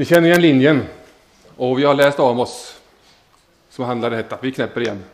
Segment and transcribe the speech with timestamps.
[0.00, 0.86] Ni känner igen linjen.
[1.56, 2.80] Och vi har läst Amos
[3.70, 4.38] som handlar detta.
[4.40, 5.04] Vi knäpper igen.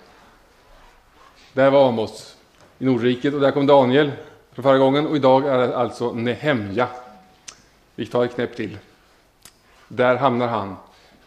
[1.53, 2.37] Där var Amos
[2.79, 4.13] i Nordriket och där kom Daniel
[4.53, 6.89] från förra gången och idag är det alltså Nehemja.
[7.95, 8.79] Vi tar ett knäpp till.
[9.89, 10.77] Där hamnar han.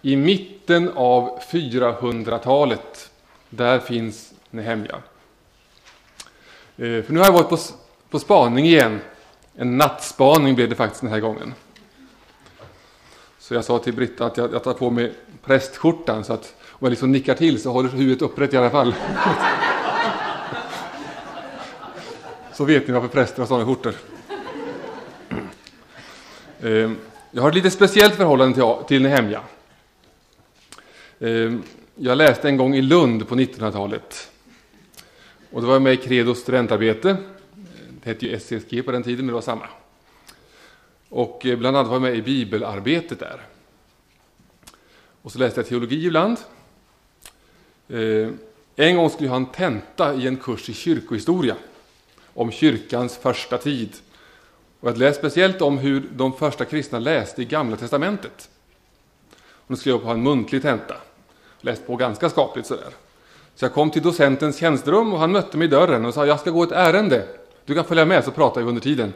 [0.01, 3.11] I mitten av 400-talet.
[3.49, 4.95] Där finns Nehemja.
[6.77, 7.57] Eh, för nu har jag varit på,
[8.09, 8.99] på spaning igen.
[9.55, 11.53] En nattspaning blev det faktiskt den här gången.
[13.49, 15.13] Så jag sa till Britta att jag, jag tar på mig
[15.43, 18.95] prästskjortan så att om jag liksom nickar till så håller huvudet upprätt i alla fall.
[22.53, 23.93] Så vet ni varför präster har sådana skjortor.
[26.61, 26.97] Ehm,
[27.31, 29.41] jag har ett lite speciellt förhållande till Nehemja.
[31.19, 31.63] Ehm,
[31.95, 34.31] jag läste en gång i Lund på 1900-talet.
[35.51, 37.17] Och då var jag med i Credos studentarbete.
[38.03, 39.67] Det hette ju SCSG på den tiden, men det var samma.
[41.09, 43.41] Och eh, bland annat var jag med i bibelarbetet där.
[45.21, 46.37] Och så läste jag teologi ibland.
[47.87, 48.29] Eh,
[48.75, 51.55] en gång skulle jag ha en tenta i en kurs i kyrkohistoria
[52.33, 53.95] om kyrkans första tid.
[54.79, 58.49] Och jag läste speciellt om hur de första kristna läste i Gamla Testamentet.
[59.39, 60.95] Och då skulle jag ha en muntlig tenta.
[61.61, 62.93] Läst på ganska skapligt sådär.
[63.55, 66.39] Så jag kom till docentens tjänsterum och han mötte mig i dörren och sa jag
[66.39, 67.27] ska gå ett ärende.
[67.65, 69.13] Du kan följa med så pratar vi under tiden.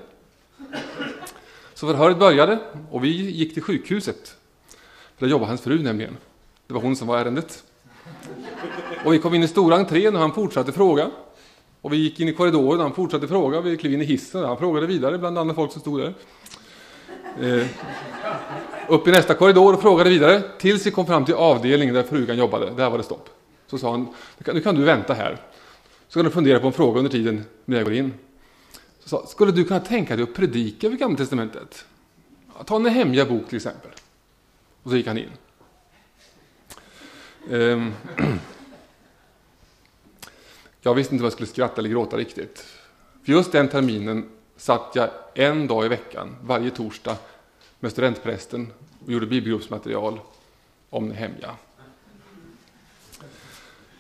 [1.84, 2.60] Så förhöret började
[2.92, 4.36] och vi gick till sjukhuset.
[5.18, 6.18] För där jobbade hans fru nämligen.
[6.68, 7.64] Det var hon som var ärendet.
[9.06, 11.12] Och vi kom in i stora entrén och han fortsatte fråga.
[11.82, 13.62] Och vi gick in i korridoren och han fortsatte fråga.
[13.62, 16.14] Vi klev in i hissen och han frågade vidare bland andra folk som stod där.
[17.42, 17.68] Eh,
[18.88, 22.38] upp i nästa korridor och frågade vidare tills vi kom fram till avdelningen där frugan
[22.38, 22.70] jobbade.
[22.70, 23.30] Där var det stopp.
[23.68, 24.08] Så sa han,
[24.54, 25.38] nu kan du vänta här.
[26.08, 28.14] Så kan du fundera på en fråga under tiden när jag går in.
[29.04, 31.86] Så sa, skulle du kunna tänka dig att predika över Gamla Testamentet?
[32.66, 33.92] Ta en hemliga bok till exempel.
[34.84, 35.30] Och så gick han in.
[37.52, 37.94] Ehm.
[40.82, 42.66] Jag visste inte om jag skulle skratta eller gråta riktigt.
[43.26, 47.18] För just den terminen satt jag en dag i veckan, varje torsdag,
[47.80, 48.74] med studentprästen
[49.06, 50.20] och gjorde bibelgruppsmaterial
[50.90, 51.56] om Nehemja.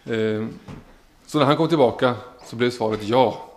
[0.06, 0.54] Ehm.
[1.26, 2.16] Så när han kom tillbaka
[2.46, 3.53] så blev svaret ja.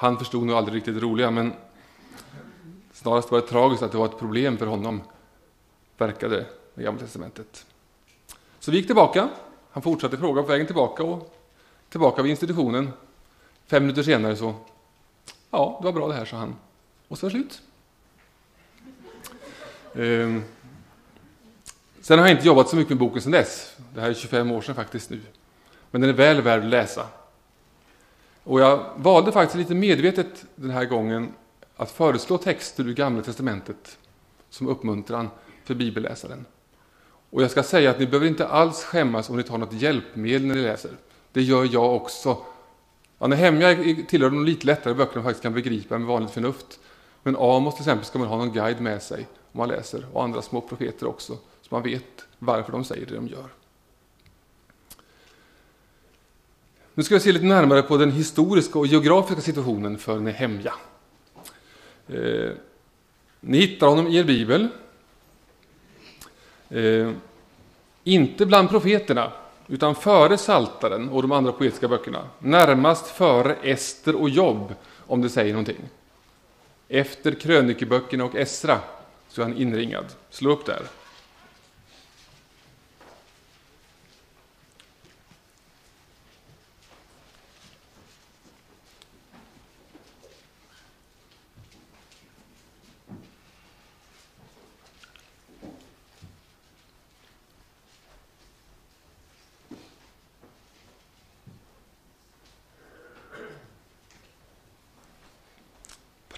[0.00, 1.52] Han förstod nog aldrig riktigt det roliga, men
[2.92, 5.02] snarast var det tragiskt att det var ett problem för honom,
[5.98, 7.66] verkade med Gamla Testamentet.
[8.60, 9.28] Så vi gick tillbaka.
[9.70, 11.34] Han fortsatte fråga på vägen tillbaka och
[11.88, 12.90] tillbaka vid institutionen.
[13.66, 14.54] Fem minuter senare så,
[15.50, 16.56] ja, det var bra det här, sa han.
[17.08, 17.62] Och så var det slut.
[19.94, 20.42] Ehm.
[22.00, 23.76] Sen har jag inte jobbat så mycket med boken sedan dess.
[23.94, 25.20] Det här är 25 år sedan faktiskt nu.
[25.90, 27.06] Men den är väl värd att läsa.
[28.44, 31.32] Och jag valde faktiskt lite medvetet den här gången
[31.76, 33.98] att föreslå texter ur Gamla Testamentet
[34.50, 35.28] som uppmuntran
[35.64, 36.44] för bibelläsaren.
[37.30, 40.46] Och jag ska säga att ni behöver inte alls skämmas om ni tar något hjälpmedel
[40.46, 40.90] när ni läser.
[41.32, 42.36] Det gör jag också.
[43.18, 46.80] Ja, Nehemja tillhör de lite lättare böckerna man faktiskt kan begripa med vanligt förnuft.
[47.22, 50.24] Men Amos till exempel ska man ha någon guide med sig om man läser, och
[50.24, 53.48] andra små profeter också, så man vet varför de säger det de gör.
[57.00, 60.74] Nu ska vi se lite närmare på den historiska och geografiska situationen för Nehemja.
[62.08, 62.50] Eh,
[63.40, 64.68] ni hittar honom i er bibel.
[66.68, 67.10] Eh,
[68.04, 69.32] inte bland profeterna,
[69.66, 72.28] utan före Saltaren och de andra poetiska böckerna.
[72.38, 74.74] Närmast före Ester och Jobb,
[75.06, 75.80] om det säger någonting.
[76.88, 78.78] Efter krönikeböckerna och Esra
[79.28, 80.04] så är han inringad.
[80.30, 80.82] Slå upp där.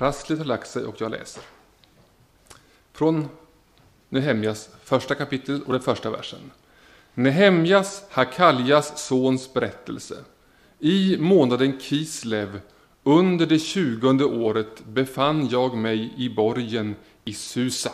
[0.02, 1.42] Prasslet har lagt sig och jag läser.
[2.92, 3.28] Från
[4.08, 6.50] Nehemjas första kapitel och den första versen.
[7.14, 10.24] Nehemjas, Hakaljas sons berättelse.
[10.78, 12.60] I månaden Kislev,
[13.02, 17.92] under det tjugonde året, befann jag mig i borgen i Susa.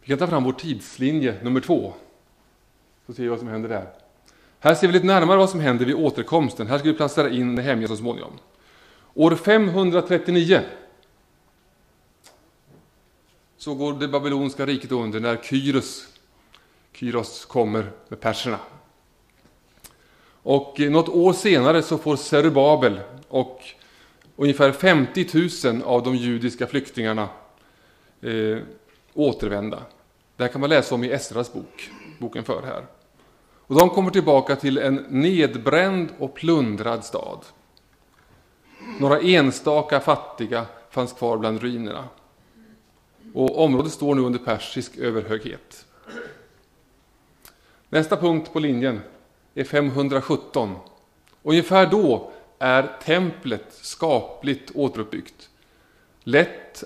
[0.00, 1.94] Vi kan ta fram vår tidslinje nummer två,
[3.06, 3.99] så ser vi vad som händer där.
[4.62, 6.66] Här ser vi lite närmare vad som händer vid återkomsten.
[6.66, 8.32] Här ska vi placera in Nehemja så småningom.
[9.14, 10.60] År 539
[13.56, 16.06] så går det babyloniska riket under när Kyros,
[16.92, 18.58] Kyros kommer med perserna.
[20.42, 23.62] Och något år senare så får Zerubabel och
[24.36, 25.26] ungefär 50
[25.64, 27.28] 000 av de judiska flyktingarna
[28.20, 28.58] eh,
[29.14, 29.82] återvända.
[30.36, 32.99] Det här kan man läsa om i Esras bok, boken för här.
[33.70, 37.38] Och de kommer tillbaka till en nedbränd och plundrad stad.
[39.00, 42.04] Några enstaka fattiga fanns kvar bland ruinerna.
[43.34, 45.86] Och området står nu under persisk överhöghet.
[47.88, 49.00] Nästa punkt på linjen
[49.54, 50.74] är 517.
[51.42, 55.48] Ungefär då är templet skapligt återuppbyggt.
[56.20, 56.84] Lätt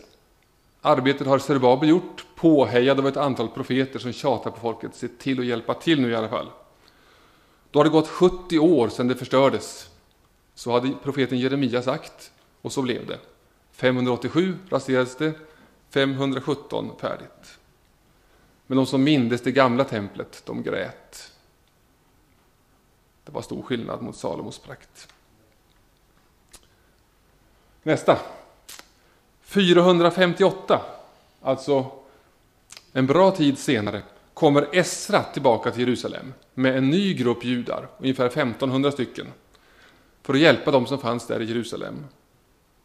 [0.81, 4.95] arbetet har Serbabel gjort, påhejad av ett antal profeter som tjatar på folket.
[4.95, 6.47] Se till att hjälpa till nu i alla fall.
[7.75, 9.91] Då har det gått 70 år sedan det förstördes.
[10.55, 12.33] Så hade profeten Jeremia sagt,
[12.63, 13.19] och så blev det.
[13.73, 15.33] 587 raserades det,
[15.91, 17.59] 517 färdigt.
[18.67, 21.33] Men de som mindes det gamla templet, de grät.
[23.25, 25.09] Det var stor skillnad mot Salomos prakt.
[27.83, 28.19] Nästa.
[29.43, 30.81] 458,
[31.43, 31.91] alltså
[32.93, 34.03] en bra tid senare,
[34.45, 39.27] kommer Esra tillbaka till Jerusalem med en ny grupp judar, ungefär 1500 stycken,
[40.23, 42.05] för att hjälpa dem som fanns där i Jerusalem.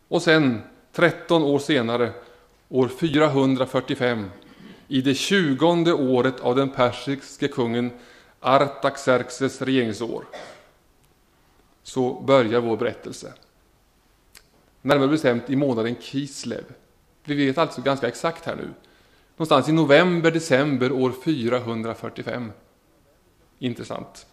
[0.08, 0.62] Och sen,
[0.94, 2.12] 13 år senare,
[2.70, 4.30] år 445,
[4.88, 7.92] i det tjugonde året av den persiske kungen
[8.40, 10.26] Artaxerxes regeringsår,
[11.84, 13.34] så börjar vår berättelse.
[14.82, 16.64] Närmare bestämt i månaden Kislev.
[17.24, 18.70] Vi vet alltså ganska exakt här nu.
[19.40, 22.52] Någonstans i november, december år 445.
[23.60, 24.26] Intressant.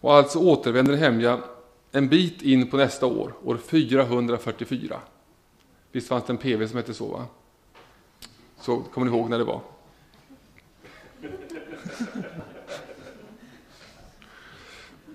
[0.00, 1.40] Och alltså återvänder Hemja
[1.92, 5.00] en bit in på nästa år, år 444.
[5.92, 7.06] Visst fanns det en PV som hette så?
[7.06, 7.26] Va?
[8.60, 9.60] Så kommer ni ihåg när det var?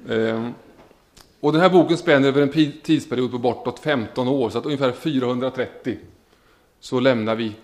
[0.16, 0.54] ehm.
[1.40, 4.92] Och den här boken spänner över en tidsperiod på bortåt 15 år, så att ungefär
[4.92, 5.98] 430
[6.80, 7.56] så lämnar vi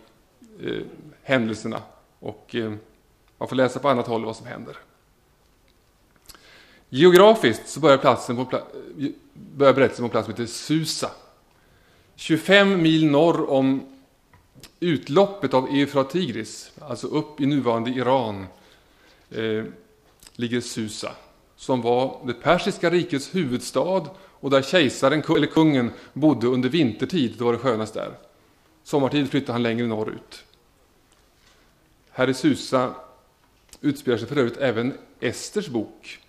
[0.64, 0.82] eh,
[1.24, 1.82] händelserna
[2.20, 2.74] och eh,
[3.38, 4.78] man får läsa på annat håll vad som händer.
[6.90, 11.12] Geografiskt så börjar, platsen på, eh, börjar berättelsen på en plats som heter Susa.
[12.16, 13.86] 25 mil norr om
[14.80, 18.46] utloppet av Eufrat Tigris, alltså upp i nuvarande Iran,
[19.30, 19.64] eh,
[20.36, 21.12] ligger Susa
[21.56, 27.46] som var det persiska rikets huvudstad och där kejsaren, eller kungen, bodde under vintertid, då
[27.46, 28.12] var det skönast där.
[28.84, 30.45] Sommartid flyttade han längre norrut.
[32.18, 32.96] Här i Susa
[33.82, 36.20] utspelar sig för övrigt även Esters bok.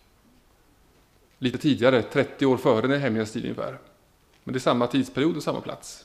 [1.38, 3.78] Lite tidigare, 30 år före Nehemjas tid ungefär.
[4.44, 6.04] Men det är samma tidsperiod och samma plats.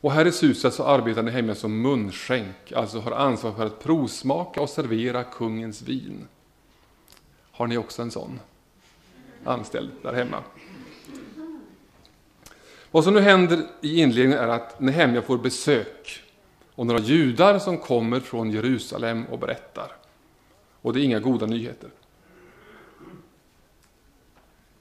[0.00, 4.60] Och här i Susa så arbetar Nehemja som munskänk, alltså har ansvar för att provsmaka
[4.60, 6.28] och servera kungens vin.
[7.50, 8.40] Har ni också en sån
[9.44, 10.42] anställd där hemma?
[12.90, 16.22] Vad som nu händer i inledningen är att Nehemja får besök
[16.76, 19.92] och några judar som kommer från Jerusalem och berättar.
[20.82, 21.90] Och det är inga goda nyheter.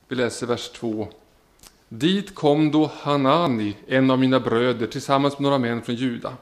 [0.08, 1.08] Vi läser vers 2.
[1.90, 6.34] Dit kom då Hanani, en av mina bröder, tillsammans med några män från Juda.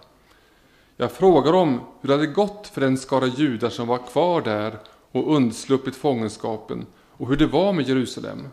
[0.98, 4.80] Jag frågar dem hur det hade gått för den skara judar som var kvar där
[5.12, 6.86] och undsluppit fångenskapen
[7.18, 8.48] och hur det var med Jerusalem.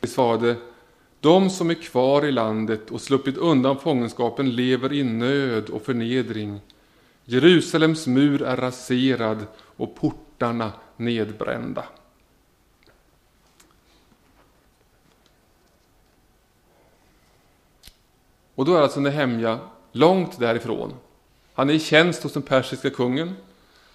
[0.00, 0.56] De svarade,
[1.22, 6.60] de som är kvar i landet och sluppit undan fångenskapen lever i nöd och förnedring.
[7.24, 11.84] Jerusalems mur är raserad och portarna nedbrända.
[18.54, 19.58] Och då är alltså Nehemja
[19.92, 20.94] långt därifrån.
[21.54, 23.36] Han är i tjänst hos den persiska kungen.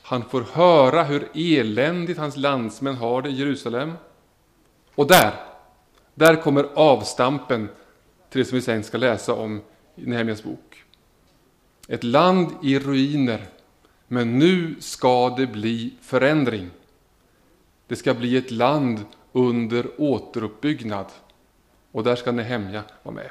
[0.01, 3.93] Han får höra hur eländigt hans landsmän har det i Jerusalem.
[4.95, 5.33] Och där,
[6.17, 7.69] där kommer avstampen
[8.29, 9.61] till det som vi sen ska läsa om
[9.95, 10.83] i Nehemjas bok.
[11.87, 13.47] Ett land i ruiner,
[14.07, 16.69] men nu ska det bli förändring.
[17.87, 21.05] Det ska bli ett land under återuppbyggnad.
[21.91, 23.29] Och där ska Nehemja vara med.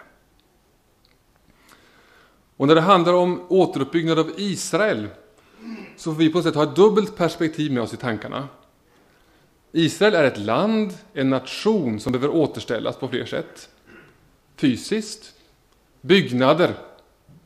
[2.57, 5.09] Och när det handlar om återuppbyggnad av Israel
[5.97, 8.49] så får vi på något sätt ha ett dubbelt perspektiv med oss i tankarna.
[9.79, 13.69] Israel är ett land, en nation som behöver återställas på fler sätt.
[14.57, 15.35] Fysiskt.
[16.01, 16.75] Byggnader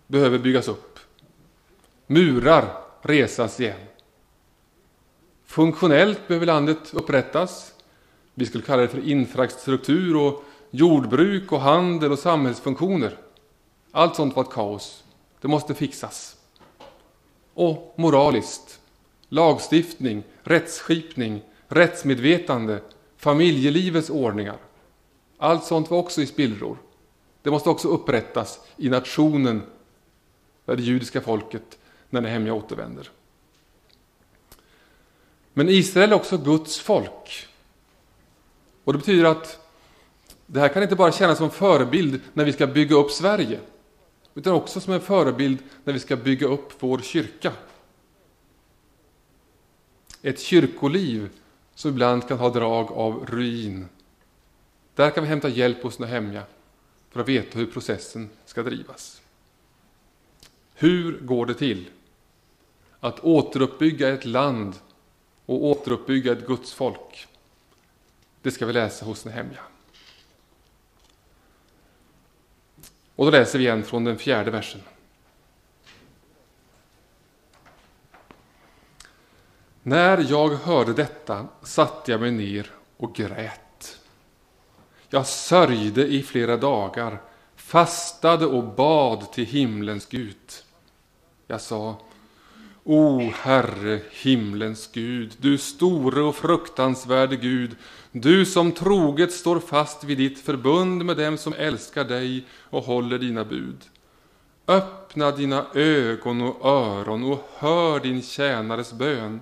[0.07, 0.99] behöver byggas upp.
[2.07, 2.65] Murar
[3.03, 3.81] resas igen.
[5.47, 7.75] Funktionellt behöver landet upprättas.
[8.35, 13.17] Vi skulle kalla det för infrastruktur och jordbruk och handel och samhällsfunktioner.
[13.93, 15.05] Allt sånt var ett kaos.
[15.41, 16.37] Det måste fixas.
[17.55, 18.81] Och moraliskt.
[19.29, 22.81] Lagstiftning, rättsskipning, rättsmedvetande,
[23.17, 24.57] familjelivets ordningar.
[25.39, 26.79] Allt sånt var också i spillror.
[27.43, 29.63] Det måste också upprättas i nationen,
[30.65, 31.79] det judiska folket,
[32.11, 33.11] när Nehemja återvänder.
[35.53, 37.47] Men Israel är också Guds folk.
[38.85, 39.69] Och det betyder att
[40.47, 43.61] det här kan inte bara kännas som förebild när vi ska bygga upp Sverige,
[44.35, 47.53] utan också som en förebild när vi ska bygga upp vår kyrka.
[50.23, 51.31] Ett kyrkoliv
[51.81, 53.89] som ibland kan ha drag av ruin.
[54.95, 56.43] Där kan vi hämta hjälp hos Nehemja
[57.11, 59.23] för att veta hur processen ska drivas.
[60.75, 61.91] Hur går det till
[63.01, 64.75] att återuppbygga ett land
[65.47, 67.29] och återuppbygga ett Guds folk?
[68.43, 69.63] Det ska vi läsa hos Nehemja.
[73.17, 74.81] Och då läser vi igen från den fjärde versen.
[79.83, 83.99] När jag hörde detta satte jag mig ner och grät.
[85.09, 87.23] Jag sörjde i flera dagar,
[87.57, 90.37] fastade och bad till himlens Gud.
[91.47, 91.97] Jag sa,
[92.85, 97.77] O Herre, himlens Gud, du store och fruktansvärde Gud,
[98.13, 103.19] du som troget står fast vid ditt förbund med dem som älskar dig och håller
[103.19, 103.79] dina bud.
[104.67, 109.41] Öppna dina ögon och öron och hör din tjänares bön.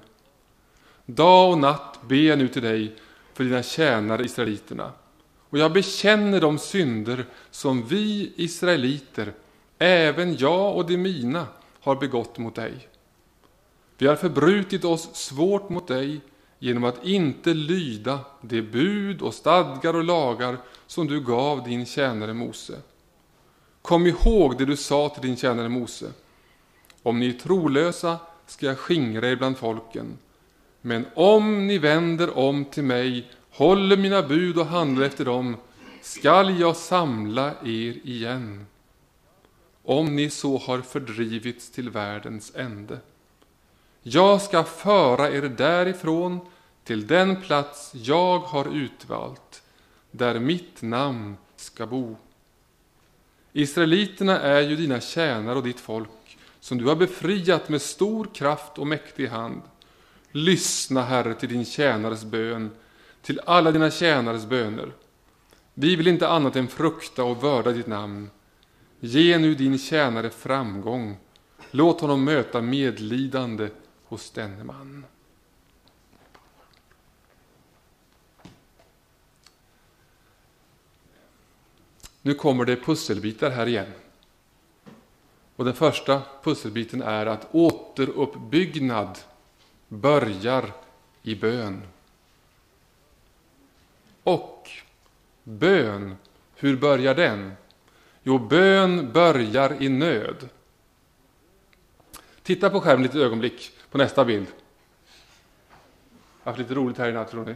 [1.11, 2.97] Dag och natt ber jag nu till dig
[3.35, 4.93] för dina tjänare israeliterna.
[5.50, 9.33] Och jag bekänner de synder som vi israeliter,
[9.79, 11.47] även jag och de mina,
[11.81, 12.88] har begått mot dig.
[13.99, 16.21] Vi har förbrutit oss svårt mot dig
[16.59, 22.35] genom att inte lyda de bud och stadgar och lagar som du gav din tjänare
[22.35, 22.81] Mose.
[23.83, 26.12] Kom ihåg det du sa till din tjänare Mose.
[27.03, 30.19] Om ni är trolösa ska jag skingra er bland folken.
[30.80, 35.56] Men om ni vänder om till mig, håller mina bud och handlar efter dem,
[36.02, 38.66] skall jag samla er igen.
[39.82, 42.99] Om ni så har fördrivits till världens ände.
[44.02, 46.40] Jag ska föra er därifrån
[46.85, 49.62] till den plats jag har utvalt,
[50.11, 52.16] där mitt namn ska bo.
[53.52, 58.78] Israeliterna är ju dina tjänare och ditt folk, som du har befriat med stor kraft
[58.78, 59.62] och mäktig hand.
[60.32, 62.70] Lyssna, Herre, till din tjänares bön,
[63.23, 64.92] till alla dina tjänares böner.
[65.75, 68.30] Vi vill inte annat än frukta och vörda ditt namn.
[69.00, 71.16] Ge nu din tjänare framgång.
[71.70, 73.68] Låt honom möta medlidande
[74.04, 75.04] hos denne man.
[82.23, 83.92] Nu kommer det pusselbitar här igen.
[85.56, 89.18] Och den första pusselbiten är att återuppbyggnad
[89.88, 90.73] börjar
[91.23, 91.83] i bön.
[94.23, 94.71] Och
[95.45, 96.16] bön,
[96.54, 97.52] hur börjar den?
[98.23, 100.49] Jo, bön börjar i nöd.
[102.42, 104.47] Titta på skärmen lite ögonblick på nästa bild.
[104.49, 107.54] Jag har haft lite roligt här i natt, tror ni?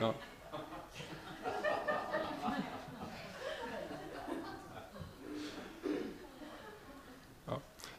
[0.00, 0.14] Ja.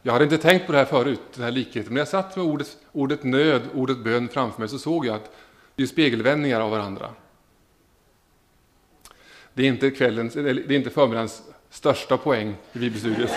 [0.09, 2.35] Jag hade inte tänkt på det här förut, den här likheten, men när jag satt
[2.35, 5.31] med ordet, ordet nöd, ordet bön framför mig så såg jag att
[5.75, 7.09] det är spegelvändningar av varandra.
[9.53, 13.31] Det är inte, kvällens, det är inte förmiddagens största poäng i bibelstudiet.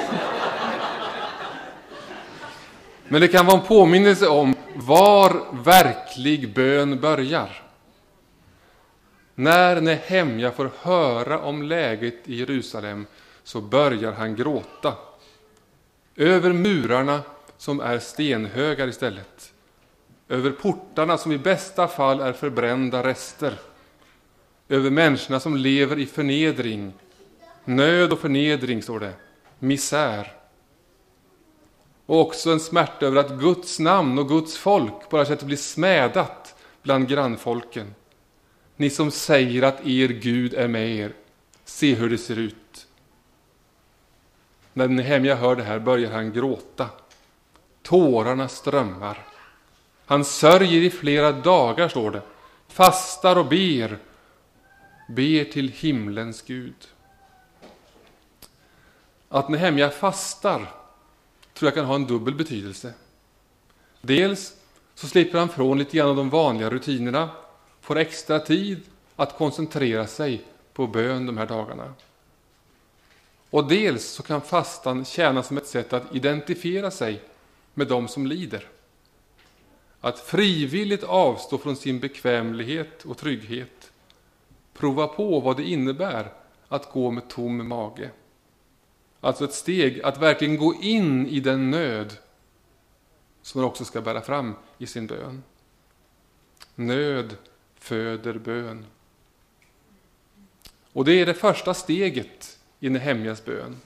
[3.08, 7.62] Men det kan vara en påminnelse om var verklig bön börjar.
[9.34, 13.06] När Nehemja får höra om läget i Jerusalem
[13.42, 14.94] så börjar han gråta.
[16.16, 17.22] Över murarna
[17.56, 19.52] som är stenhögar istället.
[20.28, 23.58] Över portarna som i bästa fall är förbrända rester.
[24.68, 26.92] Över människorna som lever i förnedring.
[27.64, 29.12] Nöd och förnedring, står det.
[29.58, 30.32] Misär.
[32.06, 35.46] Och också en smärta över att Guds namn och Guds folk på det här sättet
[35.46, 37.94] blir smädat bland grannfolken.
[38.76, 41.12] Ni som säger att er Gud är med er,
[41.64, 42.86] se hur det ser ut.
[44.72, 46.88] När Nehemja hör det här börjar han gråta.
[47.82, 49.26] Tårarna strömmar.
[50.06, 52.22] Han sörjer i flera dagar, står det.
[52.68, 53.98] Fastar och ber.
[55.08, 56.88] Ber till himlens Gud.
[59.28, 60.72] Att Nehemja fastar
[61.54, 62.94] tror jag kan ha en dubbel betydelse.
[64.00, 64.54] Dels
[64.94, 67.30] så slipper han från lite grann av de vanliga rutinerna,
[67.80, 68.82] får extra tid
[69.16, 71.94] att koncentrera sig på bön de här dagarna.
[73.52, 77.22] Och dels så kan fastan tjäna som ett sätt att identifiera sig
[77.74, 78.68] med dem som lider.
[80.00, 83.92] Att frivilligt avstå från sin bekvämlighet och trygghet.
[84.74, 86.32] Prova på vad det innebär
[86.68, 88.10] att gå med tom mage.
[89.20, 92.16] Alltså ett steg att verkligen gå in i den nöd
[93.42, 95.42] som man också ska bära fram i sin bön.
[96.74, 97.36] Nöd
[97.74, 98.86] föder bön.
[100.92, 102.51] Och det är det första steget
[102.82, 103.76] i Nehemjas bön.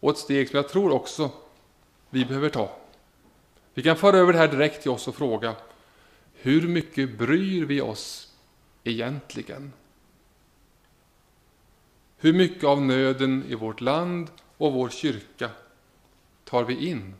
[0.00, 1.30] Och ett steg som jag tror också
[2.10, 2.76] vi behöver ta.
[3.74, 5.56] Vi kan föra över det här direkt till oss och fråga
[6.34, 8.34] hur mycket bryr vi oss
[8.84, 9.72] egentligen?
[12.16, 15.50] Hur mycket av nöden i vårt land och vår kyrka
[16.44, 17.14] tar vi in?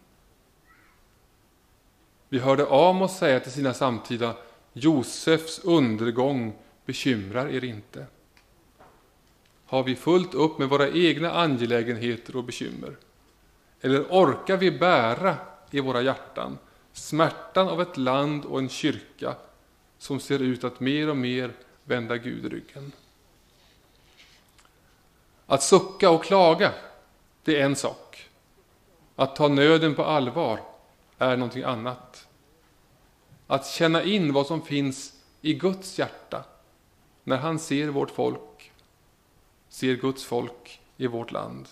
[2.29, 4.37] Vi hörde Amos säga till sina samtida
[4.73, 8.07] Josefs undergång bekymrar er inte.
[9.68, 12.96] Har vi fullt upp med våra egna angelägenheter och bekymmer?
[13.80, 15.37] Eller orkar vi bära
[15.70, 16.58] i våra hjärtan
[16.92, 19.34] smärtan av ett land och en kyrka
[19.98, 21.52] som ser ut att mer och mer
[21.84, 22.92] vända Gud ryggen?
[25.46, 26.72] Att sucka och klaga,
[27.44, 28.28] det är en sak.
[29.16, 30.60] Att ta nöden på allvar
[31.18, 32.26] är någonting annat.
[33.46, 36.44] Att känna in vad som finns i Guds hjärta
[37.25, 38.40] när han ser vårt folk,
[39.78, 41.68] ser Guds folk i vårt land.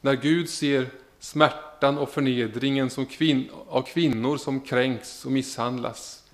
[0.00, 6.24] När Gud ser smärtan och förnedringen som kvin av kvinnor som kränks och misshandlas,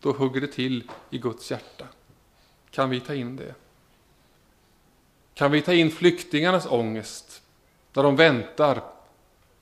[0.00, 1.86] då hugger det till i Guds hjärta.
[2.70, 3.54] Kan vi ta in det?
[5.34, 7.42] Kan vi ta in flyktingarnas ångest,
[7.92, 8.82] när de väntar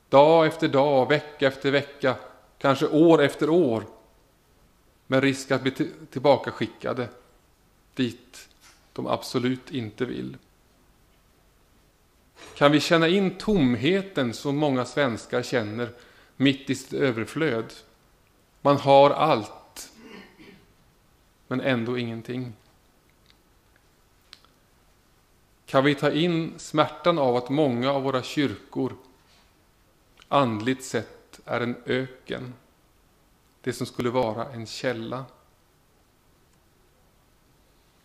[0.09, 2.17] dag efter dag, vecka efter vecka,
[2.59, 3.87] kanske år efter år,
[5.07, 5.73] med risk att bli
[6.11, 7.09] tillbakaskickade
[7.95, 8.49] dit
[8.93, 10.37] de absolut inte vill.
[12.55, 15.93] Kan vi känna in tomheten som många svenskar känner
[16.37, 17.73] mitt i sitt överflöd?
[18.61, 19.93] Man har allt,
[21.47, 22.53] men ändå ingenting.
[25.67, 28.97] Kan vi ta in smärtan av att många av våra kyrkor
[30.29, 32.55] andligt sett är en öken,
[33.61, 35.25] det som skulle vara en källa?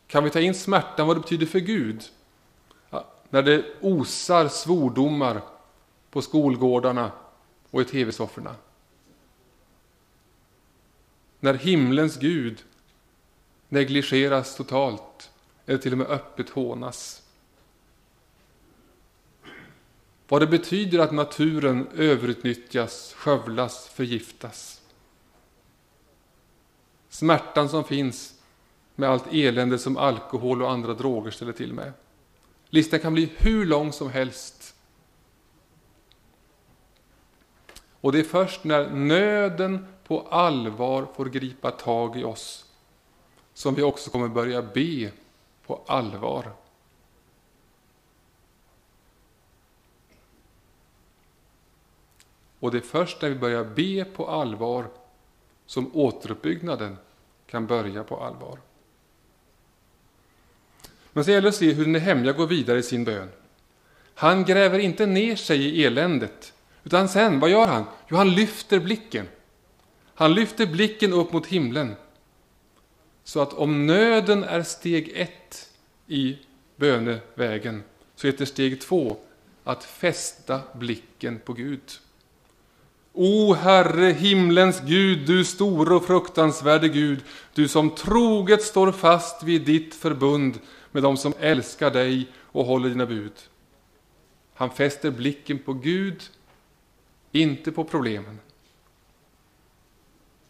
[0.10, 2.04] Kan vi ta in smärtan vad det betyder för Gud
[3.30, 5.42] när det osar svordomar
[6.12, 7.12] på skolgårdarna
[7.70, 8.56] och i tv-sofforna.
[11.40, 12.64] När himlens Gud
[13.70, 15.32] negligeras totalt
[15.66, 17.22] eller till och med öppet hånas.
[20.28, 24.82] Vad det betyder att naturen överutnyttjas, skövlas, förgiftas.
[27.10, 28.39] Smärtan som finns
[29.00, 31.94] med allt elände som alkohol och andra droger ställer till med.
[32.70, 34.76] Listan kan bli hur lång som helst.
[38.02, 42.66] Och det är först när nöden på allvar får gripa tag i oss
[43.54, 45.12] som vi också kommer börja be
[45.66, 46.52] på allvar.
[52.60, 54.86] Och det är först när vi börjar be på allvar
[55.66, 56.98] som återuppbyggnaden
[57.46, 58.60] kan börja på allvar.
[61.14, 63.30] Men så gäller det att se hur Nehemja går vidare i sin bön.
[64.16, 67.86] Han gräver inte ner sig i eländet, utan sen, vad gör han?
[68.08, 69.28] Jo, han lyfter blicken.
[70.16, 71.96] Han lyfter blicken upp mot himlen.
[73.24, 75.70] Så att om nöden är steg ett
[76.08, 76.38] i
[76.76, 77.84] bönevägen,
[78.16, 79.18] så heter steg två
[79.64, 81.82] att fästa blicken på Gud.
[83.14, 87.20] O Herre, himlens Gud, du store och fruktansvärde Gud,
[87.54, 90.60] du som troget står fast vid ditt förbund
[90.92, 93.34] med dem som älskar dig och håller dina bud.
[94.54, 96.24] Han fäster blicken på Gud,
[97.32, 98.40] inte på problemen.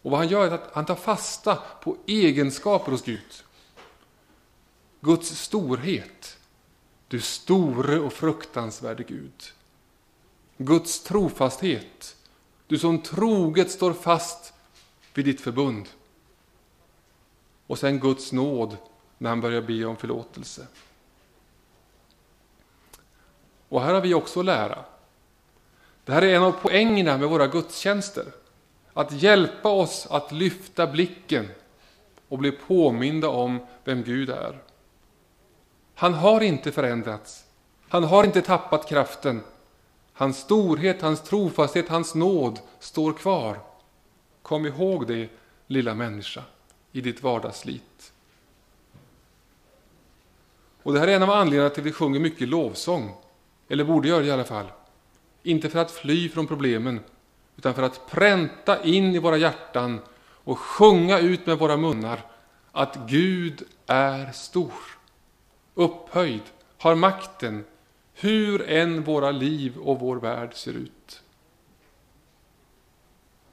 [0.01, 3.43] Och vad han gör är att han tar fasta på egenskaper hos Gud.
[5.01, 6.37] Guds storhet,
[7.07, 9.43] du store och fruktansvärde Gud.
[10.57, 12.15] Guds trofasthet,
[12.67, 14.53] du som troget står fast
[15.13, 15.89] vid ditt förbund.
[17.67, 18.77] Och sen Guds nåd
[19.19, 20.67] när han börjar be om förlåtelse.
[23.69, 24.85] Och här har vi också att lära.
[26.05, 28.25] Det här är en av poängerna med våra gudstjänster.
[28.93, 31.47] Att hjälpa oss att lyfta blicken
[32.27, 34.59] och bli påminda om vem Gud är.
[35.95, 37.45] Han har inte förändrats.
[37.89, 39.41] Han har inte tappat kraften.
[40.13, 43.59] Hans storhet, hans trofasthet, hans nåd står kvar.
[44.41, 45.29] Kom ihåg det,
[45.67, 46.43] lilla människa,
[46.91, 47.88] i ditt vardagsslit.
[50.89, 53.15] Och det här är en av anledningarna till att vi sjunger mycket lovsång.
[53.67, 54.65] Eller borde göra det i alla fall.
[55.43, 56.99] Inte för att fly från problemen,
[57.57, 62.21] utan för att pränta in i våra hjärtan och sjunga ut med våra munnar
[62.71, 64.73] att Gud är stor,
[65.75, 66.43] upphöjd,
[66.77, 67.65] har makten,
[68.13, 71.21] hur än våra liv och vår värld ser ut.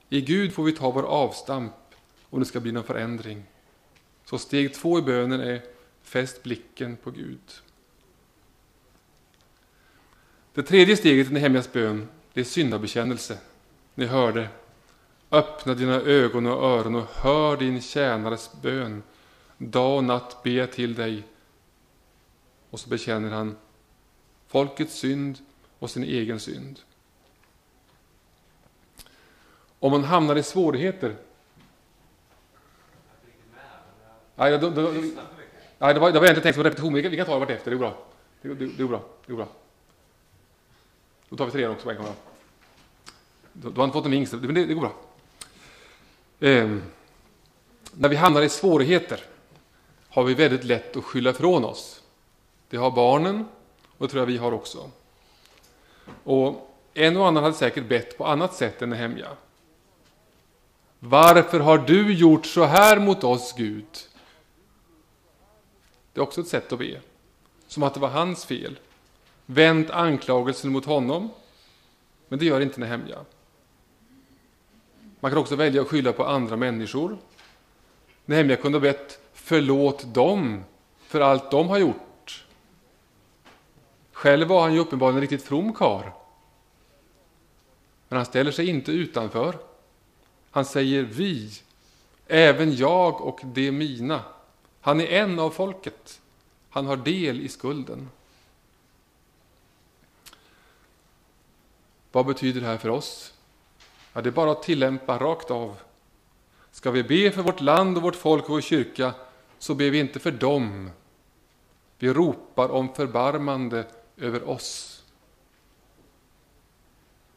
[0.09, 1.75] I Gud får vi ta vår avstamp
[2.31, 3.44] om det ska bli någon förändring.
[4.25, 5.76] Så steg två i bönen är
[6.07, 7.40] fäst blicken på Gud.
[10.55, 13.38] Det tredje steget i Nehemjas bön det är syndabekännelse.
[13.95, 14.49] Ni hörde.
[15.31, 19.03] Öppna dina ögon och öron och hör din tjänares bön.
[19.59, 21.23] Dag och natt ber jag till dig.
[22.71, 23.57] Och så bekänner han
[24.47, 25.38] folkets synd
[25.79, 26.81] och sin egen synd.
[29.79, 31.16] Om man hamnar i svårigheter
[34.38, 34.92] Nej, då, då, då,
[35.79, 37.71] Ja, det var, det var egentligen tänkt som repetition, men vi kan ta det vartefter,
[37.71, 37.99] det går bra.
[38.43, 39.03] Det, det, det, går bra.
[39.27, 39.49] det går bra.
[41.29, 42.15] Då tar vi trean också på en gång.
[43.53, 44.93] Du, du har inte fått en vinst, men det, det går bra.
[46.41, 46.83] Ehm,
[47.93, 49.21] när vi hamnar i svårigheter
[50.09, 52.03] har vi väldigt lätt att skylla ifrån oss.
[52.71, 53.45] Det har barnen
[53.99, 54.91] och det tror jag vi har också.
[56.25, 59.29] Och en och annan hade säkert bett på annat sätt än Nehemja.
[60.99, 63.87] Varför har du gjort så här mot oss, Gud?
[66.16, 67.00] Det är också ett sätt att be.
[67.66, 68.79] Som att det var hans fel.
[69.46, 71.31] Vänt anklagelsen mot honom.
[72.29, 73.18] Men det gör inte Nehemja.
[75.20, 77.18] Man kan också välja att skylla på andra människor.
[78.24, 80.64] Nehemja kunde ha bett förlåt dem
[80.98, 82.44] för allt de har gjort.
[84.12, 86.12] Själv var han ju uppenbarligen en riktigt from kar.
[88.09, 89.59] Men han ställer sig inte utanför.
[90.50, 91.50] Han säger vi,
[92.26, 94.22] även jag och de mina.
[94.87, 96.20] Han är en av folket.
[96.70, 98.09] Han har del i skulden.
[102.12, 103.35] Vad betyder det här för oss?
[104.12, 105.77] Ja, det är bara att tillämpa rakt av.
[106.70, 109.14] Ska vi be för vårt land och vårt folk och vår kyrka,
[109.59, 110.90] så ber vi inte för dem.
[111.99, 115.05] Vi ropar om förbarmande över oss.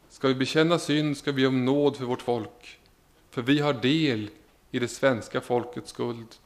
[0.08, 2.80] Ska vi bekänna synd ska vi be om nåd för vårt folk,
[3.30, 4.30] för vi har del
[4.70, 6.36] i det svenska folkets skuld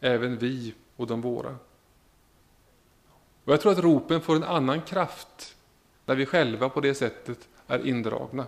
[0.00, 1.56] även vi och de våra.
[3.44, 5.56] Och jag tror att ropen får en annan kraft
[6.06, 8.46] när vi själva på det sättet är indragna.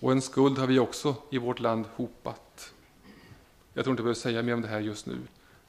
[0.00, 2.72] Och en skuld har vi också i vårt land hopat.
[3.74, 5.18] Jag tror inte jag behöver säga mer om det här just nu.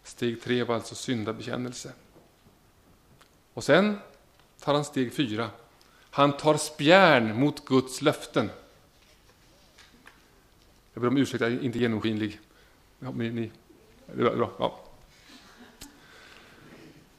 [0.04, 1.94] Steg tre var alltså syndabekännelse.
[3.54, 4.00] Och sen
[4.60, 5.50] tar han steg fyra.
[6.10, 8.50] Han tar spjärn mot Guds löften.
[10.94, 12.40] Jag ber om ursäkt, jag är inte genomskinlig.
[13.00, 13.52] Ja, ni, ni,
[14.06, 14.50] det bra.
[14.60, 14.80] Ja.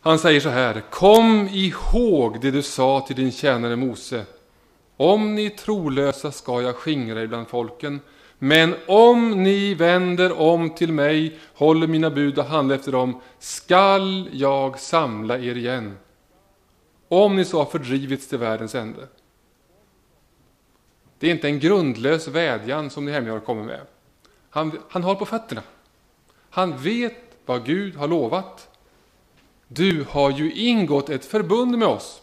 [0.01, 0.83] Han säger så här.
[0.91, 4.25] Kom ihåg det du sa till din tjänare Mose.
[4.97, 8.01] Om ni är trolösa ska jag skingra er bland folken.
[8.39, 14.29] Men om ni vänder om till mig, håller mina bud och handlar efter dem, skall
[14.33, 15.99] jag samla er igen.
[17.09, 19.09] Om ni så har fördrivits till världens ände.
[21.23, 23.81] Det är inte en grundlös vädjan som Nehemja kommer med.
[24.51, 25.63] Han, han har på fötterna.
[26.51, 28.79] Han vet vad Gud har lovat.
[29.69, 32.23] Du har ju ingått ett förbund med oss.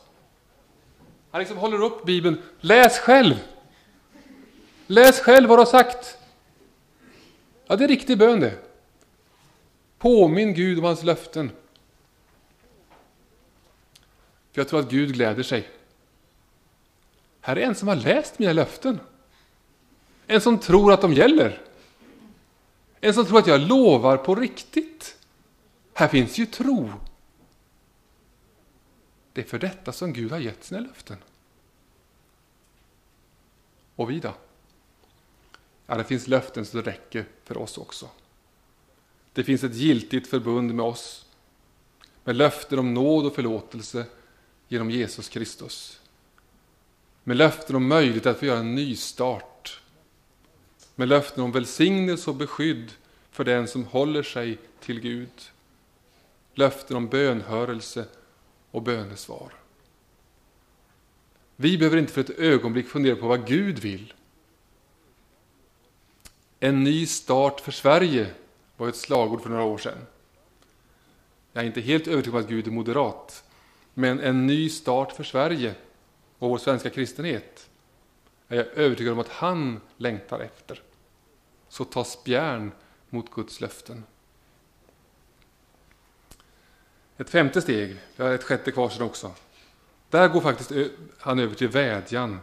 [1.32, 2.42] Han liksom håller upp Bibeln.
[2.60, 3.36] Läs själv!
[4.88, 6.18] Läs själv vad du har sagt.
[7.68, 8.54] Ja, det är riktig bön det.
[9.98, 11.52] Påminn Gud om hans löften.
[14.52, 15.79] För jag tror att Gud gläder sig
[17.50, 19.00] här är en som har läst mina löften.
[20.28, 21.62] En som tror att de gäller.
[23.02, 25.18] En som tror att jag lovar på riktigt.
[25.94, 26.92] Här finns ju tro.
[29.34, 31.18] Det är för detta som Gud har gett sina löften.
[33.96, 34.34] Och vi då?
[35.86, 38.10] Ja, det finns löften som räcker för oss också.
[39.34, 41.26] Det finns ett giltigt förbund med oss
[42.24, 44.06] med löften om nåd och förlåtelse
[44.68, 45.99] genom Jesus Kristus
[47.30, 49.82] med löften om möjlighet att få göra en nystart.
[50.96, 52.92] Med löften om välsignelse och beskydd
[53.32, 55.52] för den som håller sig till Gud.
[56.54, 58.06] Löften om bönhörelse
[58.72, 59.54] och bönesvar.
[61.56, 64.14] Vi behöver inte för ett ögonblick fundera på vad Gud vill.
[66.60, 68.34] En ny start för Sverige
[68.78, 69.98] var ett slagord för några år sedan.
[71.54, 73.44] Jag är inte helt övertygad om att Gud är moderat,
[73.94, 75.76] men en ny start för Sverige
[76.40, 77.70] och vår svenska kristenhet
[78.48, 80.82] är jag övertygad om att han längtar efter.
[81.70, 82.72] Så ta spjärn
[83.10, 84.04] mot Guds löften.
[87.18, 89.32] Ett femte steg, vi har ett sjätte kvar sen också.
[90.10, 90.72] Där går faktiskt
[91.20, 92.40] han över till vädjan.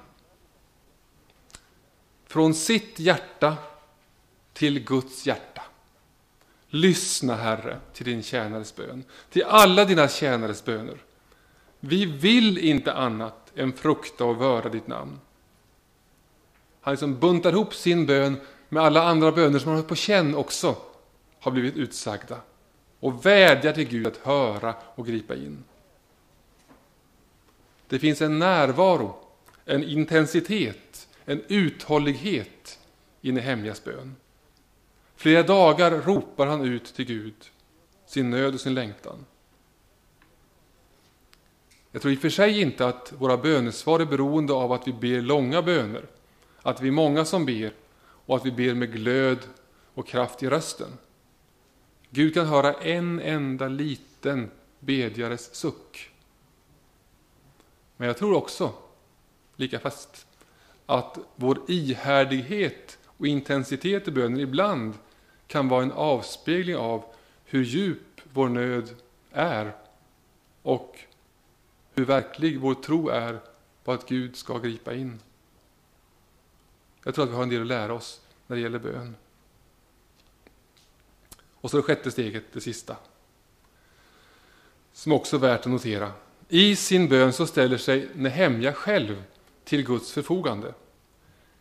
[2.26, 3.56] Från sitt hjärta
[4.52, 5.62] till Guds hjärta.
[6.68, 10.98] Lyssna, Herre, till din tjänares bön, till alla dina tjänares böner.
[11.80, 15.20] Vi vill inte annat än frukta och vöra ditt namn.
[16.80, 18.36] Han liksom buntar ihop sin bön
[18.68, 20.76] med alla andra böner som han har på känn också
[21.40, 22.40] har blivit utsagda
[23.00, 25.64] och vädjar till Gud att höra och gripa in.
[27.88, 29.16] Det finns en närvaro,
[29.64, 32.78] en intensitet, en uthållighet
[33.20, 34.16] i Nehemjas bön.
[35.16, 37.34] Flera dagar ropar han ut till Gud
[38.06, 39.24] sin nöd och sin längtan.
[41.96, 44.92] Jag tror i och för sig inte att våra bönesvar är beroende av att vi
[44.92, 46.04] ber långa böner,
[46.62, 49.38] att vi är många som ber och att vi ber med glöd
[49.94, 50.88] och kraft i rösten.
[52.10, 56.10] Gud kan höra en enda liten bedjares suck.
[57.96, 58.72] Men jag tror också,
[59.56, 60.26] lika fast,
[60.86, 64.94] att vår ihärdighet och intensitet i bönen ibland
[65.46, 67.04] kan vara en avspegling av
[67.44, 68.90] hur djup vår nöd
[69.32, 69.72] är
[70.62, 71.05] och
[71.96, 73.40] hur verklig vår tro är
[73.84, 75.20] på att Gud ska gripa in.
[77.04, 79.16] Jag tror att vi har en del att lära oss när det gäller bön.
[81.60, 82.96] Och så det sjätte steget, det sista.
[84.92, 86.12] Som också är värt att notera.
[86.48, 89.22] I sin bön så ställer sig Nehemja själv
[89.64, 90.74] till Guds förfogande.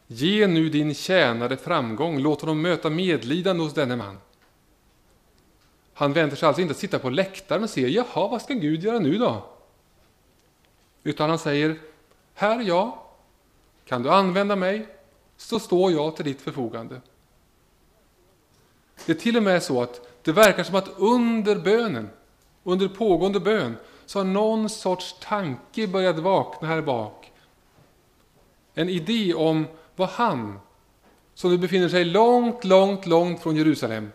[0.07, 4.17] Ge nu din tjänare framgång, låt honom möta medlidande hos denne man.
[5.93, 8.83] Han väntar sig alltså inte att sitta på läktaren och se, jaha, vad ska Gud
[8.83, 9.54] göra nu då?
[11.05, 11.79] Utan han säger,
[12.33, 12.97] här är jag,
[13.85, 14.87] kan du använda mig,
[15.37, 17.01] så står jag till ditt förfogande.
[19.05, 22.09] Det är till och med så att det verkar som att under bönen,
[22.63, 27.31] under pågående bön, så har någon sorts tanke börjat vakna här bak.
[28.73, 29.65] En idé om
[29.95, 30.59] vad han,
[31.33, 34.11] som nu befinner sig långt, långt, långt från Jerusalem,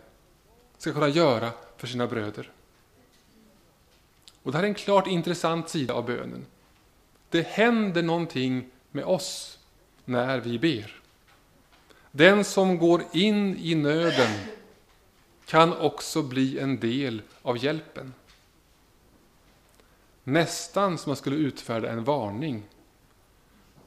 [0.77, 2.51] ska kunna göra för sina bröder.
[4.43, 6.45] Och det här är en klart intressant sida av bönen.
[7.31, 9.59] Det händer någonting med oss
[10.05, 11.01] när vi ber.
[12.11, 14.31] Den som går in i nöden
[15.45, 18.13] kan också bli en del av hjälpen.
[20.23, 22.63] Nästan som man skulle utfärda en varning.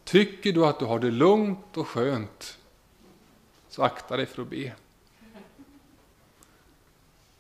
[0.04, 2.59] Tycker du att du har det lugnt och skönt,
[3.68, 4.72] så akta dig för att be.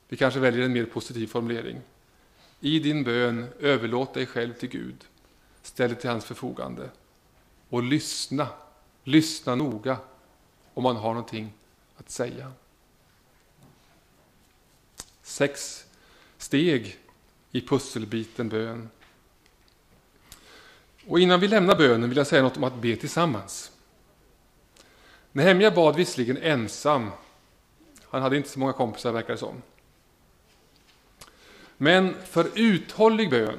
[0.08, 1.80] Vi kanske väljer en mer positiv formulering.
[2.60, 5.04] I din bön, överlåt dig själv till Gud
[5.66, 6.90] ställer till hans förfogande.
[7.68, 8.48] Och lyssna,
[9.04, 9.96] lyssna noga
[10.74, 11.52] om man har någonting
[11.96, 12.52] att säga.
[15.22, 15.84] Sex
[16.38, 16.98] steg
[17.52, 18.90] i pusselbiten bön.
[21.06, 23.72] Och innan vi lämnar bönen vill jag säga något om att be tillsammans.
[25.32, 27.10] Nehemja bad visserligen ensam.
[28.02, 29.62] Han hade inte så många kompisar verkar det som.
[31.76, 33.58] Men för uthållig bön,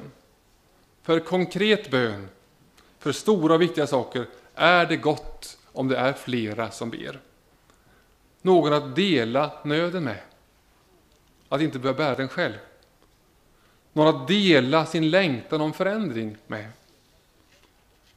[1.06, 2.28] för konkret bön,
[2.98, 7.20] för stora och viktiga saker är det gott om det är flera som ber.
[8.42, 10.20] Någon att dela nöden med.
[11.48, 12.54] Att inte behöva bära den själv.
[13.92, 16.70] Någon att dela sin längtan om förändring med.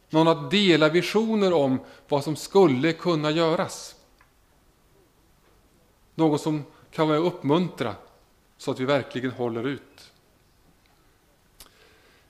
[0.10, 3.96] Någon att dela visioner om vad som skulle kunna göras.
[6.16, 7.96] Någon som kan vara uppmuntra
[8.58, 10.09] så att vi verkligen håller ut.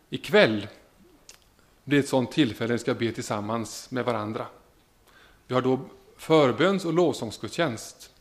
[0.10, 0.67] Ikväll
[1.84, 4.48] blir ett sådant tillfälle när vi ska be tillsammans med varandra.
[5.48, 5.80] Vi har då
[6.17, 8.13] förböns och lovsångsgudstjänst.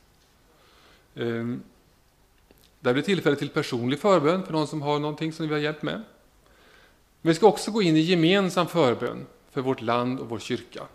[1.14, 1.62] Ehm,
[2.81, 5.83] där blir tillfälle till personlig förbön för någon som har någonting som vi har hjälpt
[5.83, 6.03] med.
[7.20, 10.87] Men vi ska också gå in i gemensam förbön för vårt land och vår kyrka.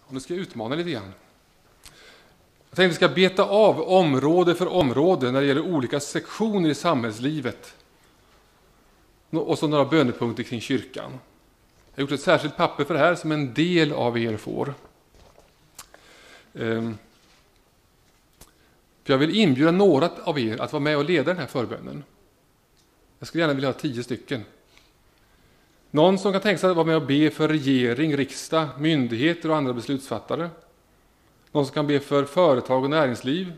[0.00, 1.12] Och nu ska jag utmana lite grann.
[2.76, 6.70] Jag tänkte att vi ska beta av område för område när det gäller olika sektioner
[6.70, 7.74] i samhällslivet.
[9.30, 11.10] Och så några bönepunkter kring kyrkan.
[11.94, 14.74] Jag har gjort ett särskilt papper för det här som en del av er får.
[16.54, 16.98] Ehm,
[19.04, 22.04] för jag vill inbjuda några av er att vara med och leda den här förbönen.
[23.18, 24.44] Jag skulle gärna vilja ha tio stycken.
[25.90, 29.56] Någon som kan tänka sig att vara med och be för regering, riksdag, myndigheter och
[29.56, 30.50] andra beslutsfattare.
[31.52, 33.52] Någon som kan be för företag och näringsliv.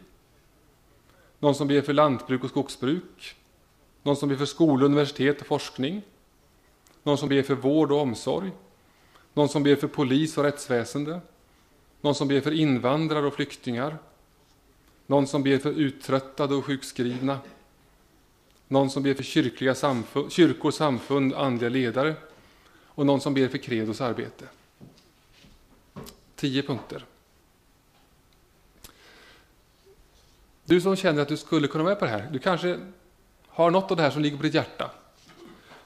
[1.38, 3.36] Någon som ber för lantbruk och skogsbruk.
[4.02, 6.02] Någon som ber för skolor, universitet och forskning.
[7.02, 8.50] Någon som ber för vård och omsorg.
[9.34, 11.20] Någon som ber för polis och rättsväsende.
[12.00, 13.98] Någon som ber för invandrare och flyktingar.
[15.06, 17.38] någon som ber för uttröttade och sjukskrivna,
[18.68, 22.14] någon som ber för kyrkliga samfund, kyrkor, samfund, andliga ledare
[22.84, 24.44] och någon som ber för Kredos arbete.
[26.36, 27.04] Tio punkter.
[30.68, 32.78] Du som känner att du skulle kunna vara med på det här, du kanske
[33.46, 34.90] har något av det här som ligger på ditt hjärta.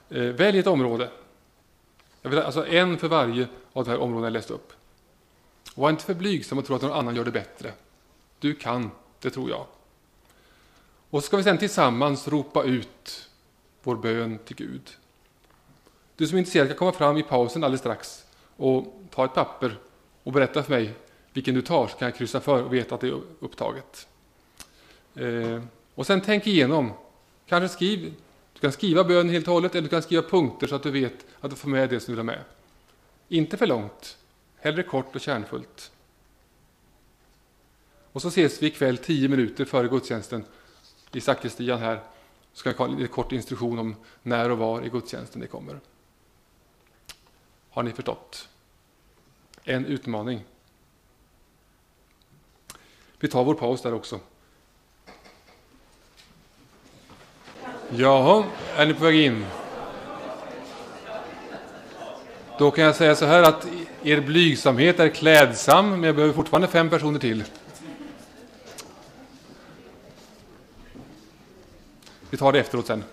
[0.09, 1.09] Eh, välj ett område.
[2.21, 4.73] Jag vill, alltså en för varje av de här områdena jag läst upp.
[5.75, 7.71] Var inte för blygsam och tro att någon annan gör det bättre.
[8.39, 9.65] Du kan, det tror jag.
[11.09, 13.29] Och så ska vi sedan tillsammans ropa ut
[13.83, 14.89] vår bön till Gud.
[16.15, 18.25] Du som är intresserad kan komma fram i pausen alldeles strax
[18.57, 19.79] och ta ett papper
[20.23, 20.93] och berätta för mig
[21.33, 24.07] vilken du tar, så kan jag kryssa för och veta att det är upptaget.
[25.15, 25.63] Eh,
[25.95, 26.91] och sen tänk igenom.
[27.45, 28.13] Kanske skriv,
[28.53, 30.91] du kan skriva bön helt och hållet eller du kan skriva punkter så att du
[30.91, 32.43] vet att du får med det som du vill ha med.
[33.27, 34.17] Inte för långt,
[34.57, 35.91] hellre kort och kärnfullt.
[38.11, 40.45] Och så ses vi ikväll tio minuter före gudstjänsten
[41.11, 41.99] i sakristian här.
[42.53, 45.79] Så ska jag ha en kort instruktion om när och var i gudstjänsten det kommer.
[47.69, 48.49] Har ni förstått?
[49.63, 50.43] En utmaning.
[53.19, 54.19] Vi tar vår paus där också.
[57.97, 58.43] Jaha,
[58.75, 59.45] är ni på väg in?
[62.59, 63.67] Då kan jag säga så här att
[64.03, 67.43] er blygsamhet är klädsam, men jag behöver fortfarande fem personer till.
[72.29, 73.03] Vi tar det efteråt sen.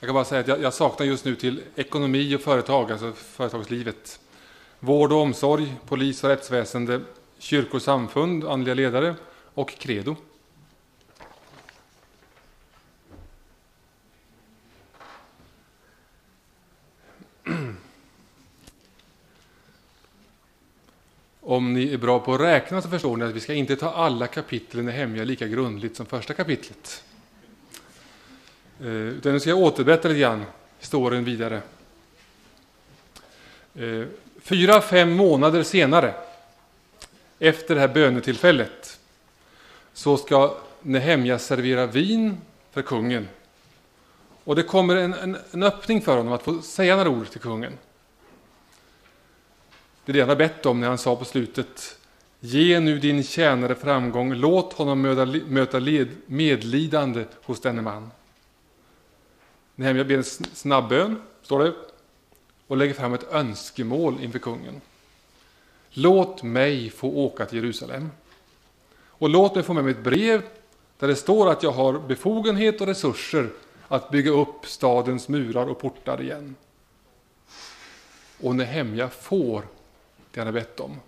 [0.00, 3.12] Jag kan bara säga att jag, jag, saknar just nu till ekonomi och företag, alltså
[3.12, 4.20] företagslivet.
[4.78, 7.00] Vård och omsorg, polis och rättsväsende,
[7.42, 9.14] Kyrkosamfund, andliga ledare
[9.54, 10.16] och credo.
[21.40, 23.90] Om ni är bra på att räkna så förstår ni att vi ska inte ta
[23.90, 27.04] alla kapitlen i Hemja lika grundligt som första kapitlet.
[28.80, 30.44] Eh, utan nu ska jag återberätta lite grann
[30.78, 31.62] historien vidare.
[33.74, 34.04] Eh,
[34.40, 36.14] fyra, fem månader senare,
[37.42, 39.00] efter det här bönetillfället,
[39.92, 43.28] så ska Nehemja servera vin för kungen.
[44.44, 47.40] Och det kommer en, en, en öppning för honom att få säga några ord till
[47.40, 47.72] kungen.
[50.04, 51.98] Det är det han har bett om när han sa på slutet
[52.40, 58.10] Ge nu din tjänare framgång, låt honom möta, möta led, medlidande hos denne man.
[59.74, 61.74] Nehemja ber en snabbön, står det,
[62.66, 64.80] och lägger fram ett önskemål inför kungen.
[65.92, 68.10] Låt mig få åka till Jerusalem.
[68.94, 70.42] Och låt mig få med mig ett brev
[70.98, 73.50] där det står att jag har befogenhet och resurser
[73.88, 76.54] att bygga upp stadens murar och portar igen.
[78.40, 79.62] Och Nehemja får
[80.30, 81.00] det han har bett om.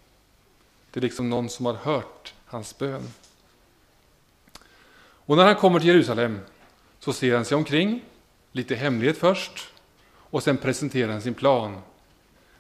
[0.91, 3.03] Det är liksom någon som har hört hans bön.
[5.27, 6.41] Och när han kommer till Jerusalem
[6.99, 8.05] så ser han sig omkring,
[8.53, 9.73] lite hemlighet först,
[10.13, 11.81] och sen presenterar han sin plan.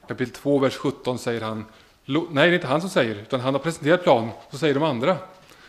[0.08, 1.64] Kapitel 2, vers 17 säger han,
[2.06, 4.82] nej det är inte han som säger, utan han har presenterat planen, så säger de
[4.82, 5.16] andra.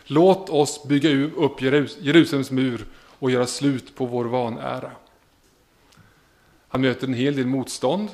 [0.03, 2.85] Låt oss bygga upp Jerusalems mur
[3.19, 4.91] och göra slut på vår vanära.
[6.67, 8.09] Han möter en hel del motstånd,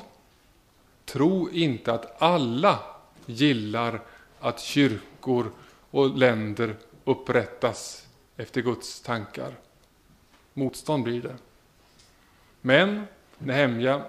[1.04, 2.78] Tro inte att alla
[3.26, 4.00] gillar
[4.40, 5.52] att kyrkor
[5.90, 8.06] och länder upprättas
[8.36, 9.54] efter Guds tankar.
[10.54, 11.34] Motstånd blir det.
[12.60, 13.06] Men
[13.38, 14.02] Nehemja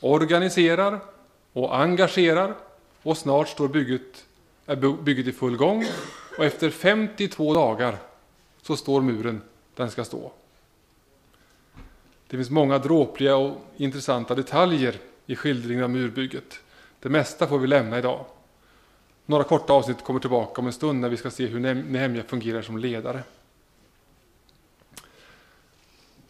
[0.00, 1.00] organiserar
[1.52, 2.54] och engagerar
[3.02, 4.26] och snart står bygget,
[4.66, 5.84] är bygget i full gång
[6.38, 7.98] och efter 52 dagar
[8.62, 9.42] så står muren
[9.74, 10.32] där den ska stå.
[12.26, 16.60] Det finns många dråpliga och intressanta detaljer i skildringen av murbygget.
[17.00, 18.24] Det mesta får vi lämna idag.
[19.26, 22.62] Några korta avsnitt kommer tillbaka om en stund när vi ska se hur Nehemja fungerar
[22.62, 23.22] som ledare.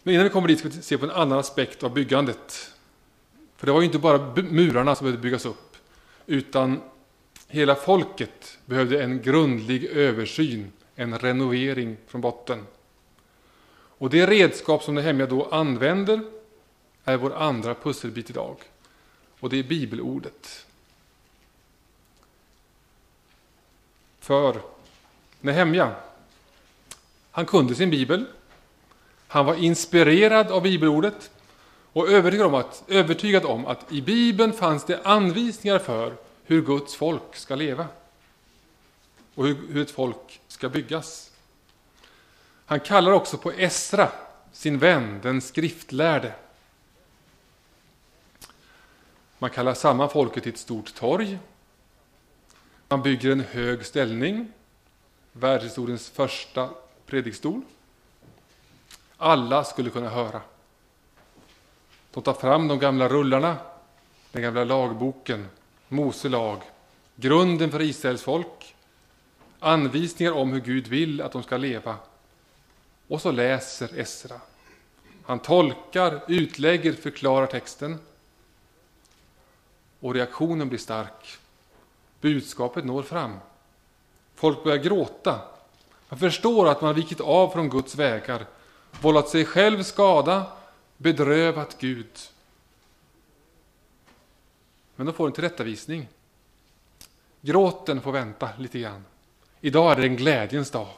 [0.02, 2.72] Men innan vi kommer dit ska vi se på en annan aspekt av byggandet.
[3.56, 5.69] För det var ju inte bara murarna som behövde byggas upp,
[6.26, 6.80] utan
[7.48, 12.66] hela folket behövde en grundlig översyn, en renovering från botten.
[13.72, 16.20] Och det redskap som Nehemja då använder
[17.04, 18.56] är vår andra pusselbit idag.
[19.40, 20.66] Och det är bibelordet.
[24.20, 24.60] För
[25.40, 25.94] Nehemja,
[27.30, 28.24] han kunde sin bibel.
[29.28, 31.30] Han var inspirerad av bibelordet
[31.92, 36.94] och övertygad om, att, övertygad om att i Bibeln fanns det anvisningar för hur Guds
[36.94, 37.86] folk ska leva
[39.34, 41.30] och hur, hur ett folk ska byggas.
[42.66, 44.12] Han kallar också på Esra,
[44.52, 46.32] sin vän, den skriftlärde.
[49.38, 51.38] Man kallar samman folket till ett stort torg.
[52.88, 54.52] Man bygger en hög ställning,
[55.32, 56.70] världshistoriens första
[57.06, 57.62] predikstol.
[59.16, 60.40] Alla skulle kunna höra.
[62.10, 63.56] De tar fram de gamla rullarna,
[64.32, 65.48] den gamla lagboken,
[65.88, 66.62] Mose lag,
[67.16, 68.74] grunden för Israels folk,
[69.58, 71.96] anvisningar om hur Gud vill att de ska leva.
[73.08, 74.40] Och så läser Esra.
[75.24, 77.98] Han tolkar, utlägger, förklarar texten.
[80.00, 81.38] Och reaktionen blir stark.
[82.20, 83.36] Budskapet når fram.
[84.34, 85.40] Folk börjar gråta.
[86.08, 88.46] Man förstår att man vikit av från Guds vägar,
[89.00, 90.46] vållat sig själv skada,
[91.00, 92.18] bedrövat Gud.
[94.96, 96.08] Men de får en tillrättavisning.
[97.40, 99.04] Gråten får vänta lite grann.
[99.60, 100.88] Idag är det en glädjens dag.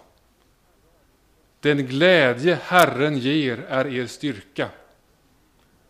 [1.61, 4.69] Den glädje Herren ger är er styrka.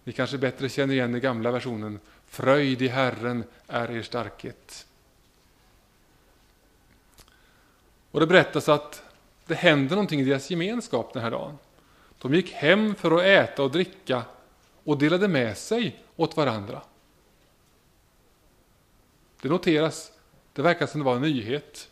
[0.05, 2.01] Ni kanske bättre känner igen den gamla versionen.
[2.27, 4.87] Fröjd i Herren är er starkhet.
[8.11, 9.03] Och det berättas att
[9.47, 11.59] det händer någonting i deras gemenskap den här dagen.
[12.23, 14.23] De gick hem för att äta och dricka
[14.85, 16.83] och delade med sig åt varandra.
[19.41, 20.13] Det noteras,
[20.53, 21.89] det verkar som det var en nyhet.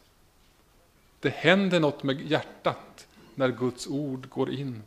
[1.20, 4.82] Det händer något med hjärtat när Guds ord går in.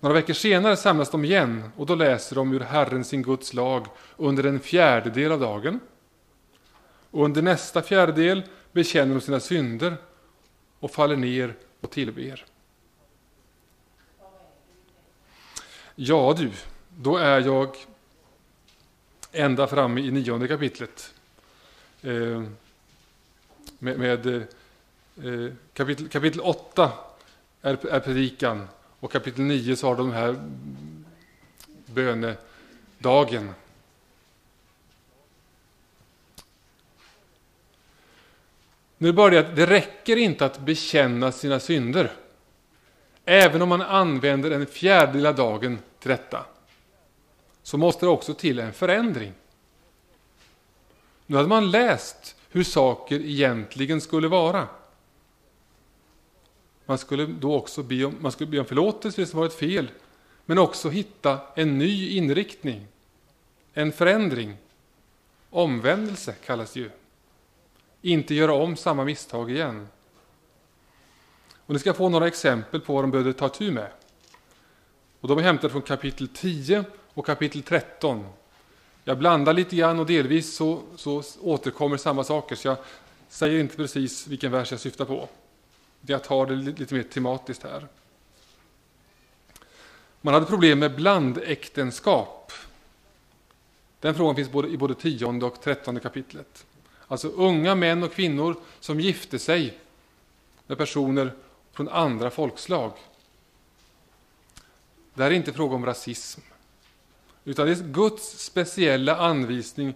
[0.00, 3.86] Några veckor senare samlas de igen och då läser de ur Herren sin Guds lag
[4.16, 5.80] under en fjärdedel av dagen.
[7.10, 8.42] Och under nästa fjärdedel
[8.72, 9.96] bekänner de sina synder
[10.78, 12.44] och faller ner och tillber.
[16.02, 16.50] Ja du,
[16.96, 17.76] då är jag
[19.32, 21.14] ända framme i nionde kapitlet.
[22.02, 22.42] Eh,
[23.78, 26.92] med, med eh, kapitel, kapitel 8
[27.62, 28.68] är, är predikan
[29.00, 30.36] och kapitel 9 så har de här
[31.86, 33.54] bönedagen.
[38.98, 42.12] Nu börjar det, det räcker inte att bekänna sina synder.
[43.24, 46.46] Även om man använder en fjärdedel av dagen till detta
[47.62, 49.32] så måste det också till en förändring.
[51.26, 54.68] Nu hade man läst hur saker egentligen skulle vara.
[56.86, 59.54] Man skulle då också be om, man skulle be om förlåtelse för det som varit
[59.54, 59.90] fel,
[60.44, 62.86] men också hitta en ny inriktning,
[63.74, 64.56] en förändring.
[65.50, 66.90] Omvändelse kallas det ju.
[68.02, 69.88] Inte göra om samma misstag igen.
[71.66, 73.92] Och ni ska få några exempel på vad de behövde ta tur med.
[75.20, 78.26] Och de är hämtade från kapitel 10 och kapitel 13.
[79.04, 82.76] Jag blandar lite grann och delvis så, så återkommer samma saker, så jag
[83.28, 85.28] säger inte precis vilken vers jag syftar på.
[86.06, 87.86] Jag tar det lite mer tematiskt här.
[90.20, 92.52] Man hade problem med blandäktenskap.
[94.00, 96.66] Den frågan finns både, i både tionde och trettonde kapitlet.
[97.08, 99.78] Alltså unga män och kvinnor som gifte sig
[100.66, 101.32] med personer
[101.72, 102.92] från andra folkslag.
[105.20, 106.40] Det här är inte fråga om rasism,
[107.44, 109.94] utan det är Guds speciella anvisning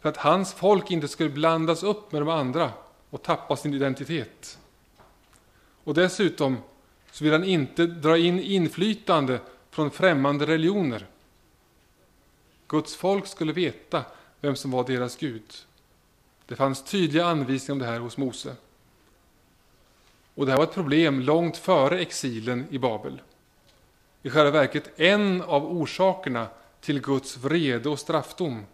[0.00, 2.70] för att hans folk inte skulle blandas upp med de andra
[3.10, 4.58] och tappa sin identitet.
[5.84, 6.56] Och dessutom
[7.12, 9.40] så vill han inte dra in inflytande
[9.70, 11.06] från främmande religioner.
[12.68, 14.04] Guds folk skulle veta
[14.40, 15.54] vem som var deras Gud.
[16.46, 18.56] Det fanns tydliga anvisningar om det här hos Mose.
[20.34, 23.20] Och det här var ett problem långt före exilen i Babel.
[24.22, 26.46] I själva verket en av orsakerna
[26.80, 28.66] till Guds vrede och straffdom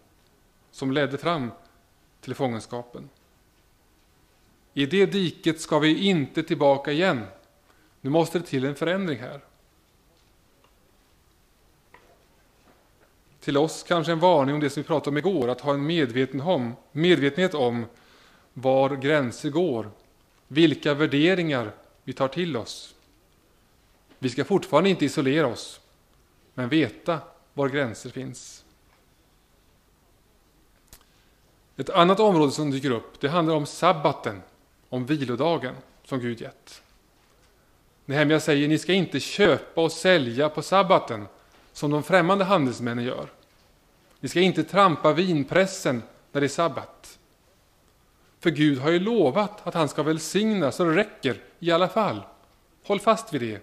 [0.71, 1.51] som ledde fram
[2.21, 3.09] till fångenskapen.
[4.73, 7.23] I det diket ska vi inte tillbaka igen.
[8.01, 9.39] Nu måste det till en förändring här.
[13.39, 15.85] Till oss kanske en varning om det som vi pratade om igår, att ha en
[15.85, 17.85] medveten om, medvetenhet om
[18.53, 19.91] var gränser går,
[20.47, 21.71] vilka värderingar
[22.03, 22.95] vi tar till oss.
[24.19, 25.79] Vi ska fortfarande inte isolera oss,
[26.53, 27.19] men veta
[27.53, 28.65] var gränser finns.
[31.77, 34.41] Ett annat område som dyker upp, det handlar om sabbaten
[34.89, 36.81] om vilodagen som Gud gett.
[38.05, 41.27] Nehemja säger, ni ska inte köpa och sälja på sabbaten
[41.73, 43.29] som de främmande handelsmännen gör.
[44.19, 47.19] Ni ska inte trampa vinpressen när det är sabbat.
[48.39, 52.21] För Gud har ju lovat att han ska välsigna så det räcker i alla fall.
[52.83, 53.61] Håll fast vid det.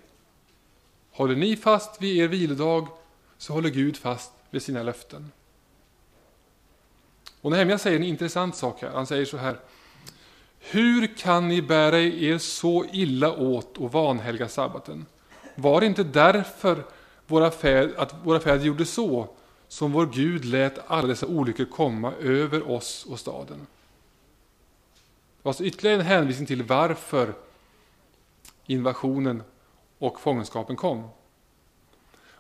[1.17, 2.89] Håller ni fast vid er vilodag
[3.39, 5.33] så håller Gud fast vid sina löften.
[7.41, 8.91] Och Nehemja säger en intressant sak här.
[8.91, 9.61] Han säger så här.
[10.59, 15.07] Hur kan ni bära er så illa åt och vanhelga sabbaten?
[15.55, 16.85] Var det inte därför
[17.27, 19.29] våra fäder, att våra fäder gjorde så,
[19.69, 23.59] som vår Gud lät alla dessa olyckor komma över oss och staden.
[23.59, 27.35] Det var alltså ytterligare en hänvisning till varför
[28.67, 29.43] invasionen
[29.99, 31.09] och fångenskapen kom.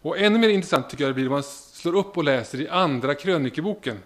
[0.06, 2.68] Och ännu mer intressant tycker jag det blir om man slår upp och läser i
[2.68, 4.02] Andra krönikeboken.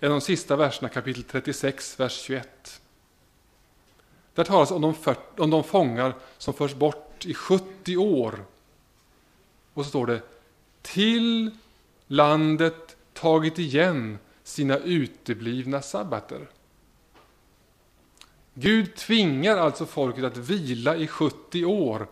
[0.00, 2.80] En av de sista verserna, kapitel 36, vers 21.
[4.34, 8.44] Där talas om de, för, om de fångar som förs bort i 70 år.
[9.74, 10.22] Och så står det
[10.82, 11.50] till
[12.06, 16.48] landet tagit igen sina uteblivna sabbater.
[18.54, 22.06] Gud tvingar alltså folket att vila i 70 år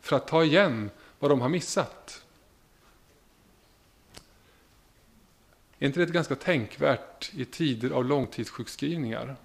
[0.00, 2.24] för att ta igen vad de har missat.
[5.78, 9.36] Är inte det ganska tänkvärt i tider av långtidssjukskrivningar?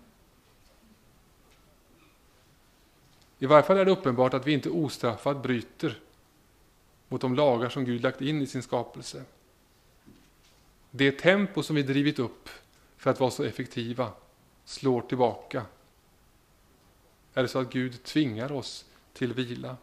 [3.39, 5.99] I varje fall är det uppenbart att vi inte ostraffat bryter
[7.07, 9.23] mot de lagar som Gud lagt in i sin skapelse.
[10.91, 12.49] Det tempo som vi drivit upp
[12.97, 14.11] för att vara så effektiva
[14.65, 15.65] slår tillbaka.
[17.33, 19.77] Är det så att Gud tvingar oss till vila?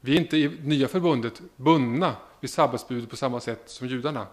[0.00, 4.26] Vi är inte i nya förbundet bundna vid sabbatsbudet på samma sätt som judarna.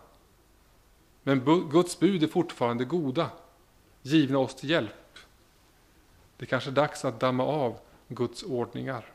[1.23, 3.29] Men Guds bud är fortfarande goda,
[4.01, 5.17] givna oss till hjälp.
[6.37, 9.05] Det är kanske är dags att damma av Guds ordningar.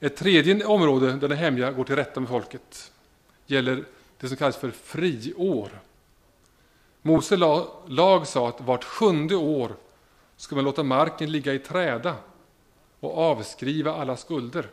[0.00, 2.92] Ett tredje område där den hemliga går till rätta med folket
[3.46, 3.84] gäller
[4.18, 5.80] det som kallas för friår.
[7.02, 7.36] Mose
[7.86, 9.76] lag sa att vart sjunde år
[10.36, 12.16] ska man låta marken ligga i träda
[13.00, 14.70] och avskriva alla skulder.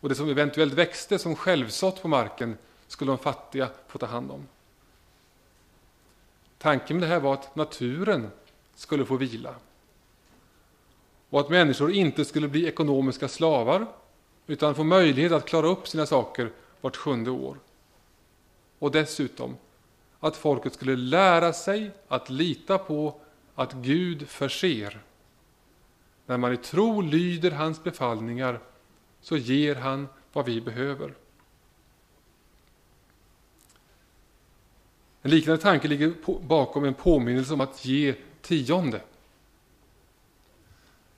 [0.00, 4.30] Och det som eventuellt växte som självsått på marken skulle de fattiga få ta hand
[4.30, 4.46] om.
[6.58, 8.30] Tanken med det här var att naturen
[8.74, 9.54] skulle få vila.
[11.30, 13.86] Och att människor inte skulle bli ekonomiska slavar
[14.46, 17.56] utan få möjlighet att klara upp sina saker vart sjunde år.
[18.78, 19.56] Och dessutom
[20.20, 23.20] att folket skulle lära sig att lita på
[23.54, 25.00] att Gud förser.
[26.26, 28.60] När man i tro lyder hans befallningar
[29.20, 31.14] så ger han vad vi behöver.
[35.22, 39.00] En liknande tanke ligger bakom en påminnelse om att ge tionde.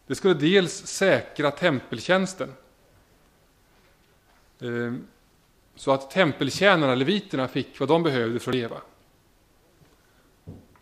[0.07, 2.53] Det skulle dels säkra tempeltjänsten
[4.61, 5.07] ehm,
[5.81, 8.81] så att tempeltjänarna, leviterna, fick vad de behövde för att leva.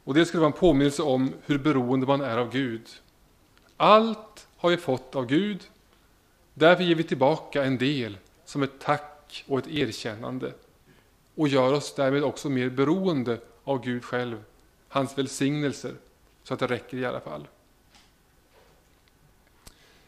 [0.04, 2.88] Och det skulle vara en påminnelse om hur beroende man är av Gud.
[3.76, 5.70] Allt har vi fått av Gud,
[6.54, 10.52] därför ger vi tillbaka en del som ett tack och ett erkännande
[11.34, 14.42] och gör oss därmed också mer beroende av Gud själv,
[14.88, 15.94] hans välsignelser,
[16.42, 17.48] så att det räcker i alla fall.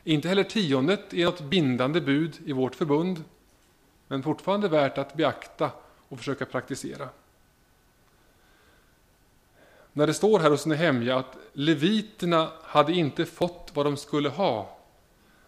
[0.05, 3.25] Inte heller tiondet är något bindande bud i vårt förbund,
[4.11, 5.71] men fortfarande värt att beakta
[6.09, 7.09] och försöka praktisera.
[9.93, 14.79] När det står här hos Nehemja att leviterna hade inte fått vad de skulle ha,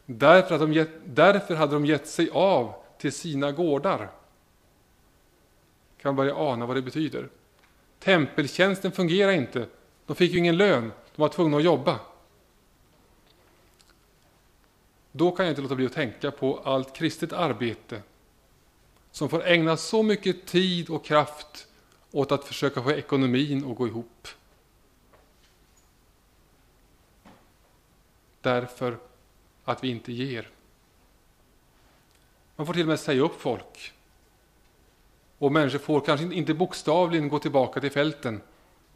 [0.07, 4.11] därför, att de gett, därför hade de gett sig av till sina gårdar.
[5.99, 7.29] Kan man börja ana vad det betyder.
[7.99, 9.67] Tempeltjänsten fungerar inte.
[10.07, 12.01] De fick ju ingen lön, de var tvungna att jobba.
[15.13, 18.03] Då kan jag inte låta bli att tänka på allt kristet arbete
[19.13, 21.69] som får ägna så mycket tid och kraft
[22.11, 24.29] åt att försöka få ekonomin att gå ihop.
[28.41, 28.99] Därför
[29.65, 30.51] att vi inte ger.
[32.57, 33.93] Man får till och med säga upp folk.
[35.39, 38.41] Och människor får kanske inte bokstavligen gå tillbaka till fälten,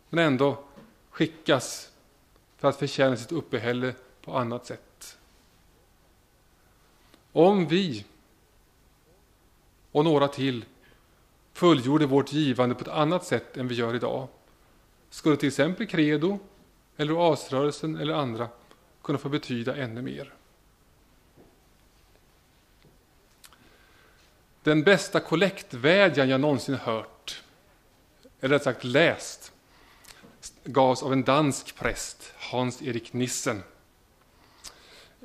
[0.08, 0.64] men ändå
[1.10, 1.92] skickas
[2.56, 5.18] för att förtjäna sitt uppehälle på annat sätt.
[7.32, 8.04] Om vi
[9.96, 10.64] och några till
[11.52, 14.28] fullgjorde vårt givande på ett annat sätt än vi gör idag
[15.10, 16.38] skulle till exempel Credo,
[16.96, 18.48] eller Asrörelsen eller andra
[19.02, 20.34] kunna få betyda ännu mer.
[24.62, 27.42] Den bästa kollektvädjan jag någonsin hört,
[28.40, 29.52] eller rätt sagt läst,
[30.64, 33.62] gavs av en dansk präst, Hans-Erik Nissen.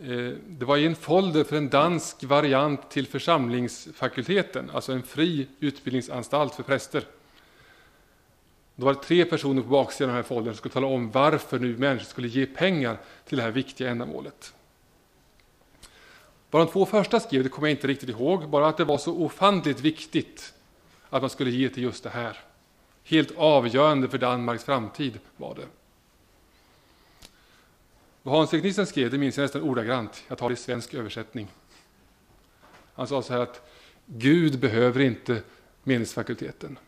[0.04, 5.48] Eh, det var i en folder för en dansk variant till församlingsfakulteten, alltså en fri
[5.60, 7.04] utbildningsanstalt för präster.
[8.76, 11.12] Då var det tre personer på baksidan av den här foldern som skulle tala om
[11.12, 14.54] varför nu människor skulle ge pengar till det här viktiga ändamålet.
[16.52, 18.98] Vad de två första skrev, det kommer jag inte riktigt ihåg, bara att det var
[18.98, 20.54] så ofantligt viktigt
[21.10, 22.40] att man skulle ge till just det här.
[23.04, 25.66] Helt avgörande för Danmarks framtid var det.
[28.24, 30.24] Vad Hans Erik Nissen skrev, det minns jag nästan ordagrant.
[30.28, 31.48] Jag tar det i svensk översättning.
[32.94, 33.70] Han sa så här att
[34.06, 35.44] Gud behöver inte
[35.84, 36.80] meningsfakulteten.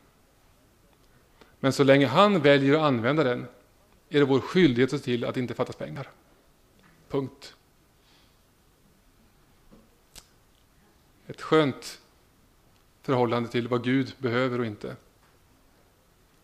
[1.59, 3.45] Men så länge han väljer att använda den
[4.09, 6.09] är det vår skyldighet att se till att det inte fattas pengar.
[7.09, 7.55] Punkt.
[11.27, 12.01] Ett skönt
[13.01, 14.95] förhållande till vad Gud behöver och inte.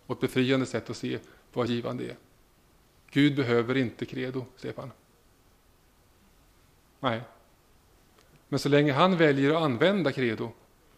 [0.05, 1.19] Och ett befriande sätt att se
[1.53, 2.15] vad givande är.
[3.11, 4.91] Gud behöver inte credo, Stefan.
[6.99, 7.21] Nej.
[8.47, 10.51] Men så länge han väljer att använda credo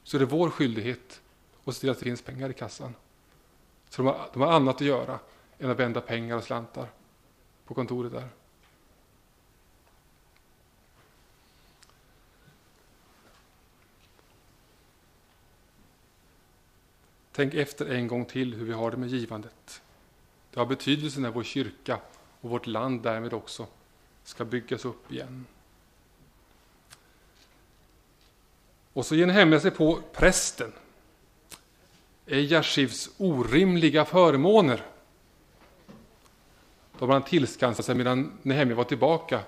[0.03, 1.21] så är det vår skyldighet
[1.65, 2.95] att se till att det finns pengar i kassan.
[3.89, 5.19] Så de har, de har annat att göra
[5.59, 6.87] än att vända pengar och slantar
[7.65, 8.27] på kontoret där.
[17.31, 19.81] Tänk efter en gång till hur vi har det med givandet.
[20.51, 21.99] Det har betydelse när vår kyrka
[22.41, 23.67] och vårt land därmed också
[24.23, 25.45] ska byggas upp igen.
[28.93, 30.71] Och så ger Nehemja sig på prästen.
[32.25, 34.85] Ejashivs orimliga förmåner.
[36.99, 39.41] De har han tillskansat sig medan Nehemja var tillbaka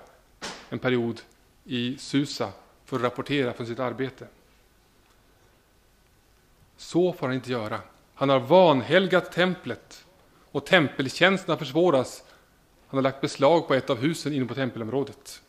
[0.68, 1.20] en period
[1.64, 2.52] i Susa
[2.84, 4.26] för att rapportera från sitt arbete.
[6.76, 7.80] Så får han inte göra.
[8.14, 10.04] Han har vanhelgat templet
[10.54, 12.24] och tempeltjänsterna försvåras.
[12.86, 15.42] Han har lagt beslag på ett av husen inne på tempelområdet.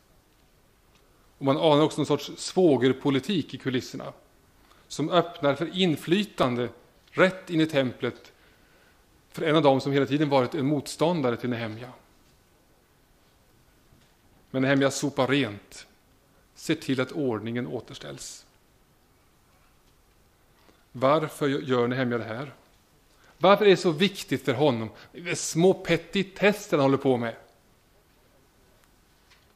[1.38, 4.14] Och man anar också någon sorts svågerpolitik i kulisserna
[4.88, 6.70] som öppnar för inflytande
[7.12, 8.32] rätt in i templet
[9.32, 11.91] för en av dem som hela tiden varit en motståndare till Nehemja.
[14.51, 15.88] Men Nehemja sopar rent,
[16.56, 18.45] ser till att ordningen återställs.
[20.91, 22.53] Varför gör Nehemja det här?
[23.38, 24.90] Varför är det så viktigt för honom?
[25.12, 27.36] Det är små petitesser han håller på med.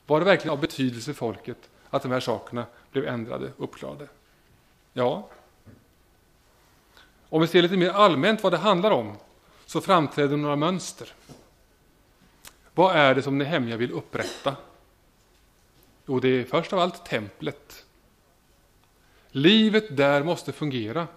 [0.05, 1.57] Var det verkligen av betydelse för folket
[1.89, 4.07] att de här sakerna blev ändrade, uppklarade?
[4.93, 5.29] Ja.
[7.29, 9.17] Om vi ser lite mer allmänt vad det handlar om
[9.65, 11.13] så framträder några mönster.
[12.73, 14.55] Vad är det som Nehemja vill upprätta?
[16.05, 17.85] Jo, det är först av allt templet.
[19.31, 21.07] Livet där måste fungera.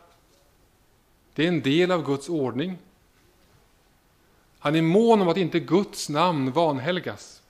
[1.34, 2.78] Det är en del av Guds ordning.
[4.58, 7.42] Han är mån om att inte Guds namn vanhelgas.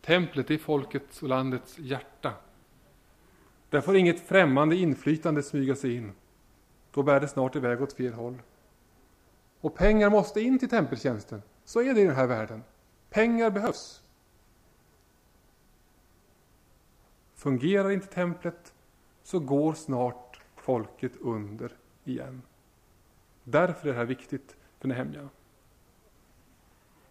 [0.00, 2.32] Templet är folkets och landets hjärta.
[3.70, 6.12] Där får inget främmande inflytande smyga sig in.
[6.92, 8.42] Då bär det snart iväg åt fel håll.
[9.60, 11.42] Och pengar måste in till tempeltjänsten.
[11.64, 12.62] Så är det i den här världen.
[13.10, 14.02] Pengar behövs.
[17.34, 18.72] Fungerar inte templet
[19.22, 22.42] så går snart folket under igen.
[23.44, 25.28] Därför är det här viktigt för Nehemja.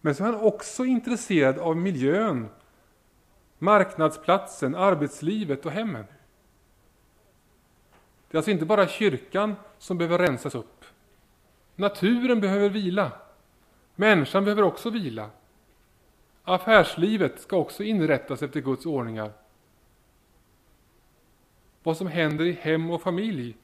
[0.02, 2.48] Men så är han också intresserad av miljön,
[3.60, 6.06] marknadsplatsen, arbetslivet och hemmen.
[8.28, 10.86] Det är alltså inte bara kyrkan som behöver rensas upp.
[11.76, 13.12] Naturen behöver vila.
[13.96, 15.30] Människan behöver också vila.
[16.44, 19.32] Affärslivet ska också inrättas efter Guds ordningar.
[21.84, 23.58] Vad som händer i hem och familj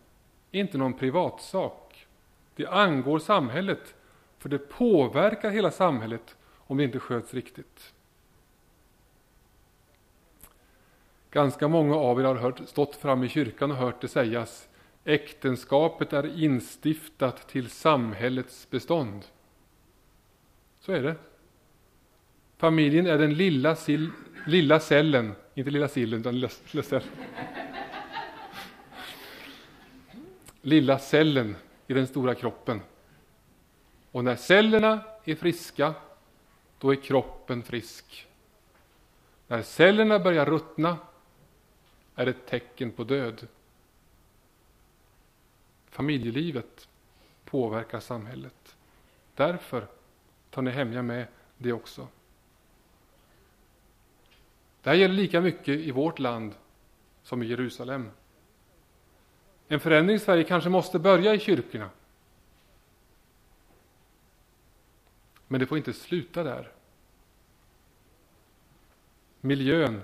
[0.52, 2.08] är inte någon privatsak.
[2.56, 3.96] Det angår samhället,
[4.38, 7.94] för det påverkar hela samhället om det inte sköts riktigt.
[11.32, 14.70] Ganska många av er har hört, stått fram i kyrkan och hört det sägas
[15.06, 19.26] Äktenskapet är instiftat till samhällets bestånd.
[20.80, 21.16] Så är det.
[22.58, 24.06] Familjen är den lilla, sil,
[24.48, 27.08] lilla cellen, inte lilla sillen, utan lilla, lilla cellen
[30.62, 31.56] lilla cellen
[31.88, 32.82] i den stora kroppen.
[34.12, 35.94] Och när cellerna är friska,
[36.80, 38.28] då är kroppen frisk.
[39.48, 40.98] När cellerna börjar ruttna
[42.16, 43.48] är det ett tecken på död.
[45.90, 46.88] Familjelivet
[47.46, 48.76] påverkar samhället.
[49.36, 49.88] Därför
[50.50, 52.08] tar ni hemja med det också.
[54.82, 56.56] Det här gäller lika mycket i vårt land
[57.24, 58.12] som i Jerusalem.
[59.72, 61.90] En förändring i Sverige kanske måste börja i kyrkorna.
[65.48, 66.72] Men det får inte sluta där.
[69.42, 70.02] Miljön,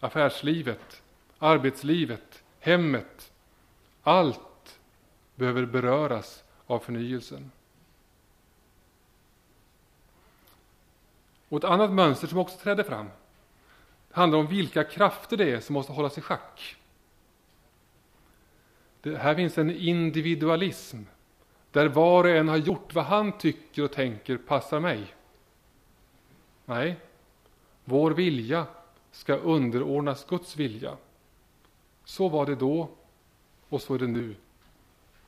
[0.00, 1.02] affärslivet,
[1.38, 3.32] arbetslivet, hemmet,
[4.02, 4.78] allt
[5.34, 7.50] behöver beröras av förnyelsen.
[11.48, 13.10] Och ett annat mönster som också träder fram
[14.10, 16.76] handlar om vilka krafter det är som måste hållas i schack.
[19.02, 20.98] Det, här finns en individualism
[21.70, 25.14] där var och en har gjort vad han tycker och tänker passar mig.
[26.64, 26.96] Nej,
[27.84, 28.66] vår vilja
[29.10, 30.96] ska underordnas Guds vilja.
[32.04, 32.88] Så var det då
[33.68, 34.34] och så är det nu.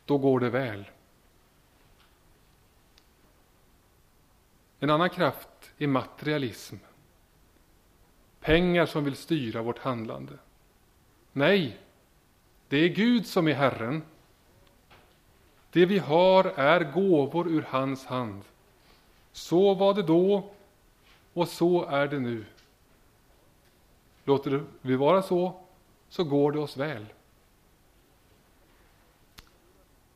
[0.04, 0.84] Då går det väl.
[4.80, 6.76] En annan kraft är materialism.
[8.40, 10.32] Pengar som vill styra vårt handlande.
[11.32, 11.78] Nej,
[12.68, 14.02] det är Gud som är Herren.
[15.70, 18.42] Det vi har är gåvor ur hans hand.
[19.32, 20.50] Så var det då
[21.32, 22.44] och så är det nu.
[24.24, 25.60] Låter det vi vara så,
[26.08, 27.06] så går det oss väl.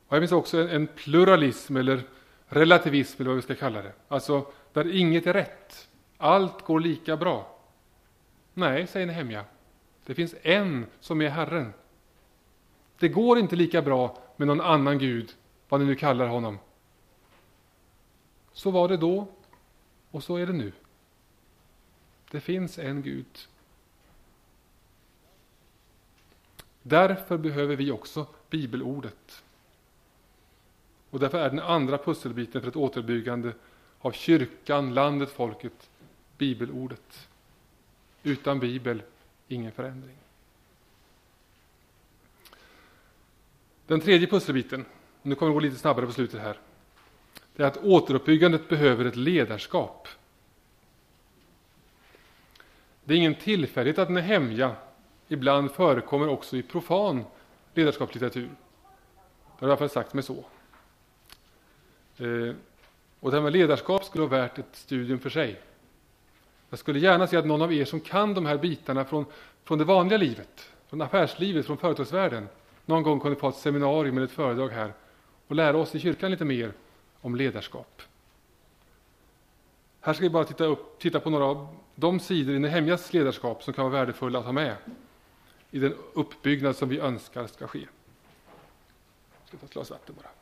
[0.07, 2.03] Och här finns också en pluralism eller
[2.47, 3.93] relativism eller vad vi ska kalla det.
[4.07, 5.87] Alltså där inget är rätt.
[6.17, 7.59] Allt går lika bra.
[8.53, 9.45] Nej, säger Nehemja.
[10.05, 11.73] Det finns en som är Herren.
[12.99, 15.35] Det går inte lika bra med någon annan Gud,
[15.69, 16.57] vad ni nu kallar honom.
[18.53, 19.27] Så var det då
[20.11, 20.71] och så är det nu.
[22.31, 23.47] Det finns en Gud.
[26.81, 29.43] Därför behöver vi också bibelordet.
[31.09, 33.53] Och därför är den andra pusselbiten för ett återbyggande
[33.99, 35.89] av kyrkan, landet, folket,
[36.37, 37.27] bibelordet.
[38.23, 39.01] Utan bibel,
[39.47, 40.15] ingen förändring.
[43.89, 44.85] Den tredje pusselbiten,
[45.21, 46.57] nu kommer det gå lite snabbare på slutet här,
[47.55, 50.07] det är att återuppbyggandet behöver ett ledarskap.
[53.03, 54.75] Det är ingen tillfällighet att Nehemja
[55.27, 57.23] ibland förekommer också i profan
[57.73, 58.49] ledarskapslitteratur.
[59.59, 60.45] Det har i alla fall sagt mig så.
[62.17, 62.55] Eh,
[63.19, 65.61] och det här med ledarskap skulle vara värt ett studium för sig.
[66.69, 69.25] Jag skulle gärna se att någon av er som kan de här bitarna från,
[69.63, 72.47] från det vanliga livet, från affärslivet, från företagsvärlden,
[72.89, 74.93] någon gång kunde få ett seminarium eller ett föredrag här
[75.47, 76.73] och lära oss i kyrkan lite mer
[77.21, 78.01] om ledarskap.
[80.01, 83.63] Här ska vi bara titta, upp, titta på några av de sidor i Nehemjas ledarskap
[83.63, 84.75] som kan vara värdefulla att ha med
[85.71, 87.79] i den uppbyggnad som vi önskar ska ske.
[87.79, 90.38] Jag ska ta ett glas vatten bara.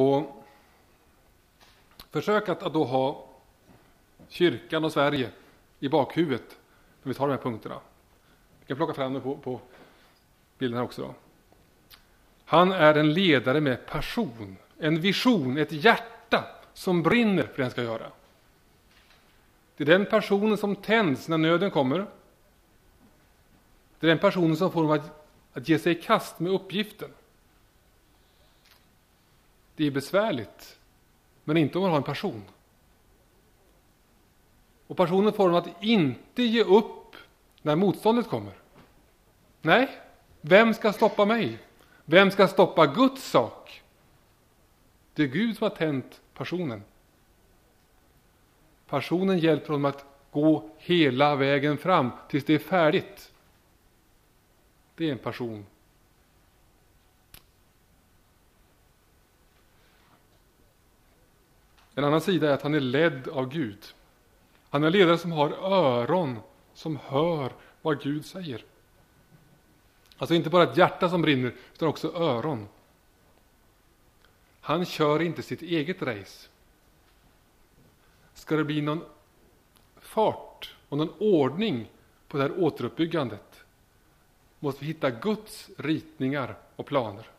[0.00, 0.44] Och
[2.10, 3.26] försök att, att då ha
[4.28, 5.30] kyrkan och Sverige
[5.80, 6.58] i bakhuvudet
[7.02, 7.80] när vi tar de här punkterna.
[8.60, 9.60] Vi kan plocka fram det på, på
[10.58, 11.02] bilden här också.
[11.02, 11.14] Då.
[12.44, 16.44] Han är en ledare med passion, en vision, ett hjärta
[16.74, 18.10] som brinner för det han ska göra.
[19.76, 22.06] Det är den personen som tänds när nöden kommer.
[23.98, 27.10] Det är den personen som får honom att, att ge sig i kast med uppgiften.
[29.80, 30.78] Det är besvärligt,
[31.44, 32.44] men inte om man har en passion.
[34.86, 37.16] Och passionen får honom att inte ge upp
[37.62, 38.52] när motståndet kommer.
[39.62, 39.88] Nej,
[40.40, 41.58] vem ska stoppa mig?
[42.04, 43.82] Vem ska stoppa Guds sak?
[45.14, 46.82] Det är Gud som har tänt passionen.
[48.86, 53.32] Passionen hjälper honom att gå hela vägen fram tills det är färdigt.
[54.94, 55.66] Det är en passion
[62.00, 63.78] En annan sida är att han är ledd av Gud.
[64.70, 66.38] Han är en ledare som har öron
[66.74, 68.64] som hör vad Gud säger.
[70.18, 72.68] Alltså inte bara ett hjärta som brinner, utan också öron.
[74.60, 76.48] Han kör inte sitt eget race.
[78.34, 79.04] Ska det bli någon
[79.96, 81.90] fart och någon ordning
[82.28, 83.64] på det här återuppbyggandet
[84.58, 87.30] måste vi hitta Guds ritningar och planer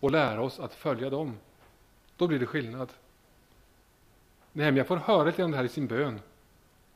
[0.00, 1.38] och lära oss att följa dem.
[2.16, 2.88] Då blir det skillnad.
[4.56, 6.20] Nej, men jag får höra lite om det här i sin bön.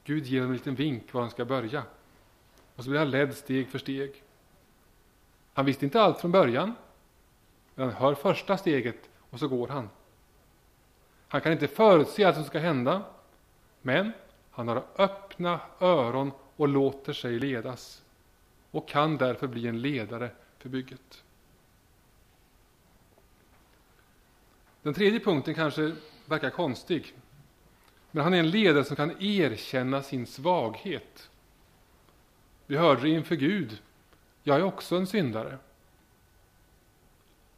[0.04, 1.82] Gud ger honom en liten vink var han ska börja.
[2.74, 4.22] Och så blir han ledd steg för steg.
[5.52, 6.74] Han visste inte allt från början.
[7.74, 9.90] Men han hör första steget och så går han.
[11.28, 13.02] Han kan inte förutse allt som ska hända.
[13.82, 14.12] Men
[14.50, 18.02] han har öppna öron och låter sig ledas.
[18.70, 21.24] Och kan därför bli en ledare för bygget.
[24.82, 25.96] Den tredje punkten kanske
[26.26, 27.14] verkar konstig.
[28.18, 31.30] Men han är en ledare som kan erkänna sin svaghet.
[32.66, 33.78] Vi hörde det inför Gud.
[34.42, 35.58] Jag är också en syndare.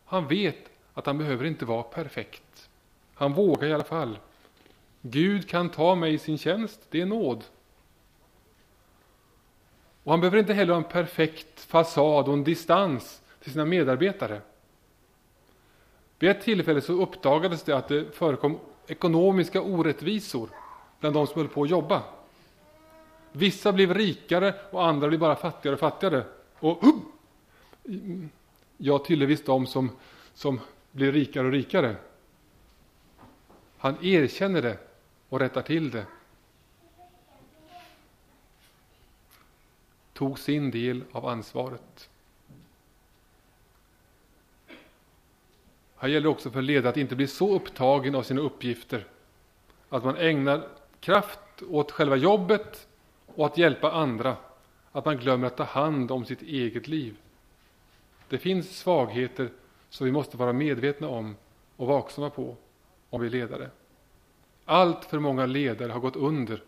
[0.04, 2.70] Han vet att han behöver inte vara perfekt.
[3.14, 4.18] Han vågar i alla fall.
[5.00, 7.44] Gud kan ta mig i sin tjänst, det är nåd.
[10.02, 14.40] Och han behöver inte heller ha en perfekt fasad och en distans till sina medarbetare.
[16.18, 18.58] Vid ett tillfälle så uppdagades det att det förekom
[18.90, 20.48] ekonomiska orättvisor
[21.00, 22.02] bland de som höll på att jobba.
[23.32, 26.24] Vissa blev rikare och andra blev bara fattigare och fattigare.
[26.58, 28.26] Och uh,
[28.76, 29.90] jag tillhör visst de som,
[30.34, 30.60] som
[30.92, 31.96] blir rikare och rikare.
[33.78, 34.78] Han erkänner det
[35.28, 36.06] och rättar till det.
[40.12, 42.09] Tog sin del av ansvaret.
[46.00, 49.06] Här gäller det också för ledare att inte bli så upptagen av sina uppgifter
[49.88, 50.68] att man ägnar
[51.00, 52.88] kraft åt själva jobbet
[53.26, 54.36] och att hjälpa andra,
[54.92, 57.16] att man glömmer att ta hand om sitt eget liv.
[58.28, 59.50] Det finns svagheter
[59.88, 61.36] som vi måste vara medvetna om
[61.76, 62.56] och vaksamma på
[63.10, 63.70] om vi är ledare.
[64.64, 66.62] Allt för många ledare har gått under.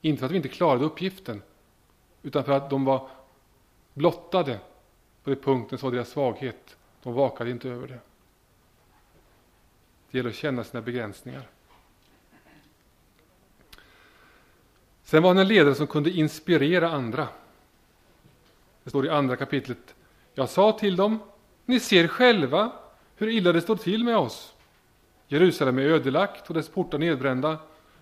[0.00, 1.42] Inte för att vi inte klarade uppgiften,
[2.22, 3.08] utan för att de var
[3.94, 4.58] blottade
[5.24, 6.76] på den punkten som var deras svaghet.
[7.02, 7.98] De vakade inte över det.
[10.10, 11.48] Det gäller att känna sina begränsningar.
[15.04, 17.28] Sen var han en ledare som kunde inspirera andra.
[18.84, 19.94] Det står i andra kapitlet.
[20.34, 21.18] Jag sa till dem,
[21.64, 22.72] ni ser själva
[23.16, 24.54] hur illa det står till med oss.
[25.28, 27.58] Jerusalem är ödelagt och dess portar nedbrända.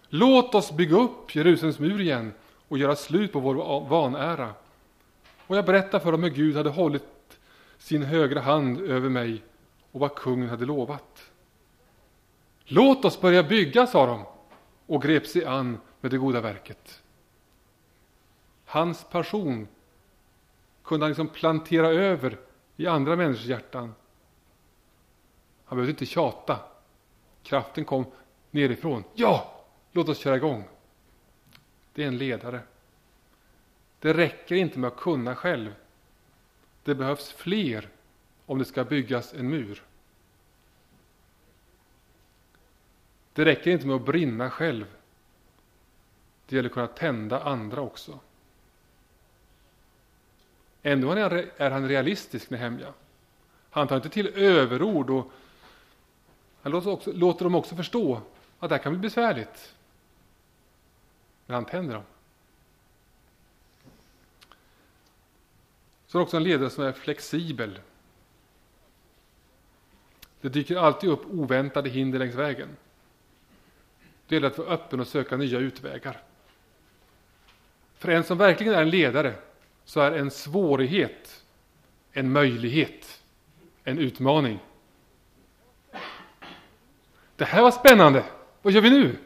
[0.09, 2.33] Låt oss bygga upp Jerusalems mur igen
[2.69, 4.55] och göra slut på vår vanära.
[5.47, 7.39] Och jag berättade för dem hur Gud hade hållit
[7.79, 9.43] sin högra hand över mig
[9.93, 11.28] och vad kungen hade lovat.
[12.71, 14.25] Låt oss börja bygga, sa de
[14.87, 17.03] och grep sig an med det goda verket.
[18.65, 19.69] Hans passion
[20.83, 22.39] kunde han liksom plantera över
[22.77, 23.95] i andra människors hjärtan.
[25.65, 26.59] Han behövde inte tjata.
[27.43, 28.05] Kraften kom
[28.51, 29.05] nerifrån.
[29.15, 30.65] Ja, låt oss köra igång.
[31.93, 32.61] Det är en ledare.
[33.99, 35.75] Det räcker inte med att kunna själv.
[36.83, 37.89] Det behövs fler
[38.47, 39.83] om det ska byggas en mur.
[43.39, 44.87] Det räcker inte med att brinna själv.
[46.47, 48.19] Det gäller att kunna tända andra också.
[50.83, 52.93] Ändå är han realistisk, Nehemja.
[53.71, 55.31] Han tar inte till överord och
[56.63, 58.21] han låter, också, låter dem också förstå
[58.59, 59.75] att det här kan bli besvärligt.
[61.47, 62.05] Men han tänder dem.
[66.07, 67.81] Så är det också en ledare som är flexibel.
[70.41, 72.77] Det dyker alltid upp oväntade hinder längs vägen.
[74.29, 76.23] Det gäller att vara öppen och söka nya utvägar.
[77.99, 79.35] För en som verkligen är en ledare
[79.85, 81.45] så är en svårighet
[82.19, 83.23] en möjlighet,
[83.85, 84.59] en utmaning.
[87.37, 88.25] Det här var spännande.
[88.63, 89.19] Vad gör vi nu?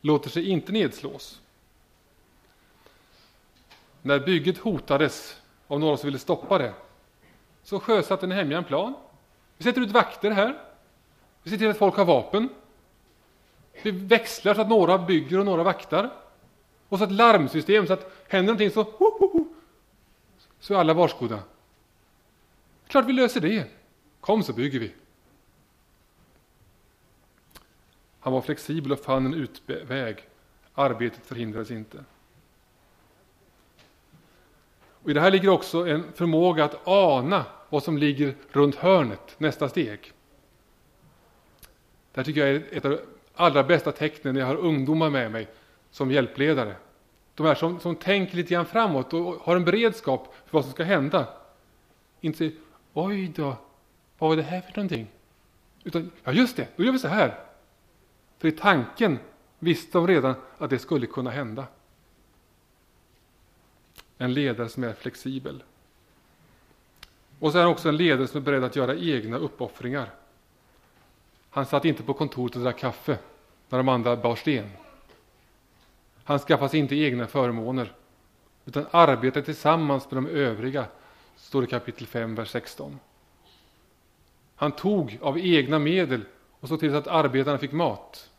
[0.00, 1.40] Låter sig inte nedslås.
[4.02, 6.74] När bygget hotades av några som ville stoppa det
[7.62, 8.94] så sjösatte Nehemja en plan.
[9.56, 10.62] Vi sätter ut vakter här.
[11.42, 12.48] Vi ser till att folk har vapen.
[13.82, 16.10] Vi växlar så att några bygger och några vaktar.
[16.88, 19.44] Och så ett larmsystem så att händer någonting så, ho, ho, ho,
[20.60, 21.42] så är alla varskodda.
[22.88, 23.66] Klart vi löser det.
[24.20, 24.94] Kom så bygger vi.
[28.20, 30.28] Han var flexibel och fann en utväg.
[30.74, 32.04] Arbetet förhindrades inte.
[35.02, 39.34] Och I det här ligger också en förmåga att ana vad som ligger runt hörnet,
[39.38, 40.12] nästa steg.
[42.12, 43.00] Det här tycker jag är ett av
[43.36, 45.48] allra bästa tecknen när jag har ungdomar med mig
[45.90, 46.76] som hjälpledare.
[47.34, 50.72] De här som, som tänker lite grann framåt och har en beredskap för vad som
[50.72, 51.28] ska hända.
[52.20, 52.52] Inte säger,
[52.92, 53.56] oj då,
[54.18, 55.06] vad var det här för någonting?
[55.84, 57.38] Utan, ja just det, då gör vi så här.
[58.38, 59.18] För i tanken
[59.58, 61.66] visste de redan att det skulle kunna hända.
[64.18, 65.62] En ledare som är flexibel.
[67.38, 70.10] Och så är han också en ledare som är beredd att göra egna uppoffringar.
[71.56, 73.18] Han satt inte på kontoret och drack kaffe
[73.68, 74.70] när de andra bar sten.
[76.24, 77.92] Han skaffade sig inte egna förmåner,
[78.64, 80.86] utan arbetade tillsammans med de övriga,
[81.36, 82.98] står det i kapitel 5, vers 16.
[84.56, 86.24] Han tog av egna medel
[86.60, 88.30] och såg till att arbetarna fick mat.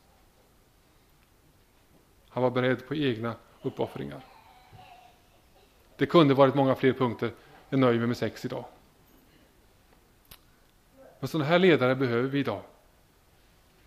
[2.29, 4.21] Han var beredd på egna uppoffringar.
[5.95, 7.31] Det kunde varit många fler punkter.
[7.69, 8.65] Jag nöjer mig med sex idag.
[11.19, 12.61] Men sådana här ledare behöver vi idag.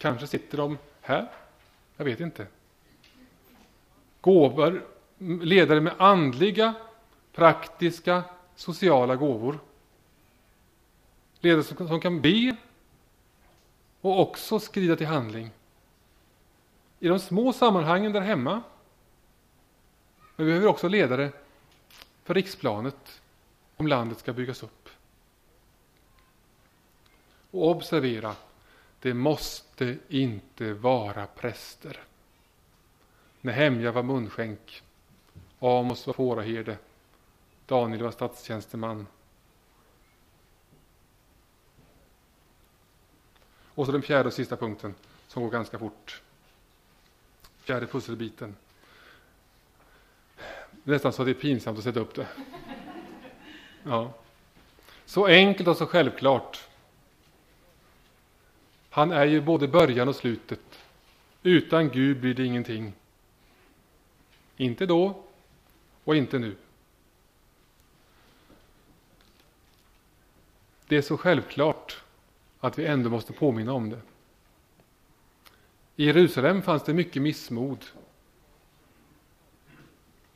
[0.00, 1.30] Kanske sitter de här.
[1.96, 2.46] Jag vet inte
[4.20, 4.86] gåvor,
[5.18, 6.74] ledare med andliga,
[7.32, 8.22] praktiska,
[8.56, 9.58] sociala gåvor.
[11.40, 12.56] Ledare som, som kan be
[14.00, 15.50] och också skrida till handling.
[16.98, 18.62] I de små sammanhangen där hemma.
[20.36, 21.32] Men vi behöver också ledare
[22.24, 23.20] för riksplanet
[23.76, 24.88] om landet ska byggas upp.
[27.50, 28.34] Och observera,
[29.00, 32.00] det måste inte vara präster.
[33.40, 34.82] Nehemja var munskänk.
[35.58, 36.78] Amos var fåraherde.
[37.66, 39.06] Daniel var statstjänsteman.
[43.74, 44.94] Och så den fjärde och sista punkten,
[45.28, 46.22] som går ganska fort.
[47.58, 48.56] Fjärde pusselbiten.
[50.84, 52.28] Nästan så att det är pinsamt att sätta upp det.
[53.82, 54.12] Ja.
[55.04, 56.69] Så enkelt och så självklart.
[58.90, 60.60] Han är ju både början och slutet.
[61.42, 62.92] Utan Gud blir det ingenting.
[64.56, 65.22] Inte då
[66.04, 66.56] och inte nu.
[70.86, 72.02] Det är så självklart
[72.60, 74.00] att vi ändå måste påminna om det.
[75.96, 77.84] I Jerusalem fanns det mycket missmod.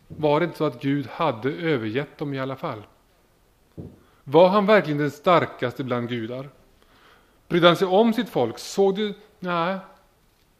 [0.08, 2.82] Var det inte så att Gud hade övergett dem i alla fall?
[4.24, 6.48] Var han verkligen den starkaste bland gudar?
[7.48, 8.58] Brydde han sig om sitt folk?
[8.58, 9.14] Såg det?
[9.38, 9.78] Nej,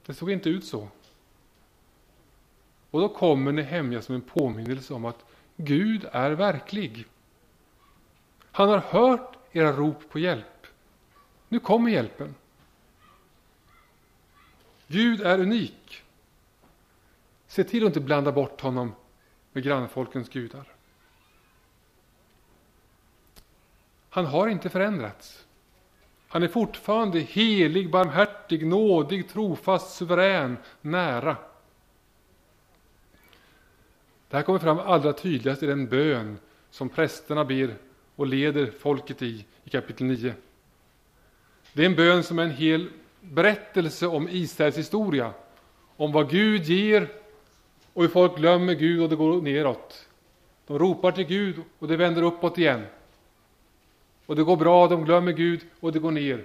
[0.07, 0.89] det såg inte ut så.
[2.91, 5.24] Och då kommer Nehemja som en påminnelse om att
[5.57, 7.07] Gud är verklig.
[8.51, 10.66] Han har hört era rop på hjälp.
[11.49, 12.35] Nu kommer hjälpen.
[14.87, 16.03] Gud är unik.
[17.47, 18.95] Se till att inte blanda bort honom
[19.53, 20.72] med grannfolkens gudar.
[24.11, 25.43] Han har inte förändrats.
[26.35, 31.37] Han är fortfarande helig, barmhärtig, nådig, trofast, suverän, nära.
[34.28, 36.39] Det här kommer fram allra tydligast i den bön
[36.70, 37.74] som prästerna ber
[38.16, 40.35] och leder folket i, i kapitel 9.
[41.72, 42.89] Det är en bön som är en hel
[43.20, 45.32] berättelse om Israels historia,
[45.97, 47.09] om vad Gud ger
[47.93, 50.09] och hur folk glömmer Gud och det går neråt.
[50.66, 52.87] De ropar till Gud och det vänder uppåt igen.
[54.27, 56.45] Och det går bra, de glömmer Gud och det går ner.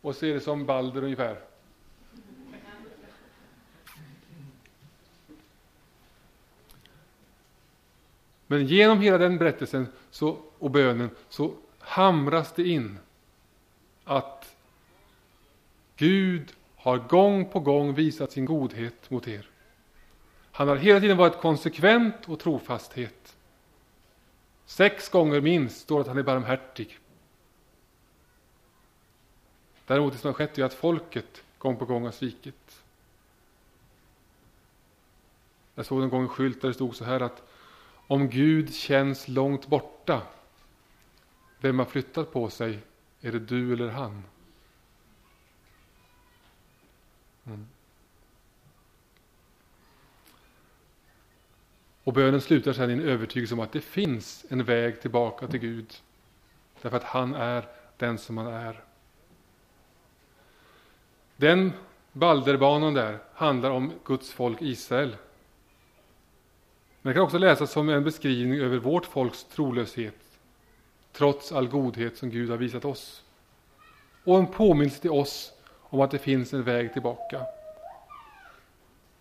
[0.00, 1.38] Och så är det som Balder ungefär.
[8.46, 12.98] Men genom hela den berättelsen så, och bönen så hamras det in
[14.04, 14.56] att
[15.96, 19.50] Gud har gång på gång visat sin godhet mot er.
[20.52, 23.36] Han har hela tiden varit konsekvent och trofasthet.
[24.66, 26.98] Sex gånger minst står det att han är barmhärtig.
[29.86, 32.82] Däremot det som har skett är att folket gång på gång har svikit.
[35.74, 37.42] Jag såg en gång en skylt där det stod så här att
[38.06, 40.22] om Gud känns långt borta,
[41.58, 42.78] vem har flyttat på sig?
[43.20, 44.22] Är det du eller han?
[47.46, 47.66] Mm.
[52.04, 55.60] Och bönen slutar sedan i en övertygelse om att det finns en väg tillbaka till
[55.60, 55.94] Gud.
[56.82, 58.85] Därför att han är den som han är.
[61.36, 61.72] Den
[62.12, 65.16] Balderbanan där handlar om Guds folk Israel.
[67.02, 70.38] Men det kan också läsas som en beskrivning över vårt folks trolöshet,
[71.12, 73.22] trots all godhet som Gud har visat oss.
[74.24, 77.42] Och en påminnelse till oss om att det finns en väg tillbaka.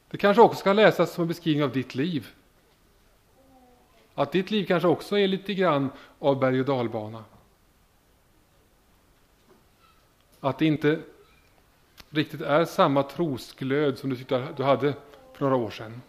[0.09, 2.27] Det kanske också kan läsas som en beskrivning av ditt liv.
[4.13, 5.89] Att ditt liv kanske också är lite grann
[6.19, 7.23] av berg och dalbana.
[10.39, 11.01] Att det inte
[12.15, 14.93] riktigt är samma trosglöd som du tyckte du hade
[15.33, 16.01] för några år sedan.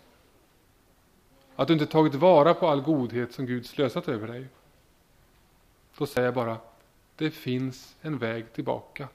[1.57, 4.47] Att du inte tagit vara på all godhet som Gud slösat över dig.
[5.99, 6.59] Då säger jag bara,
[7.17, 9.09] det finns en väg tillbaka.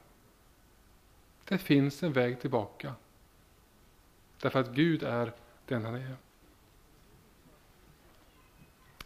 [1.45, 2.93] Det finns en väg tillbaka.
[4.41, 5.33] Därför att Gud är
[5.65, 6.15] den han är.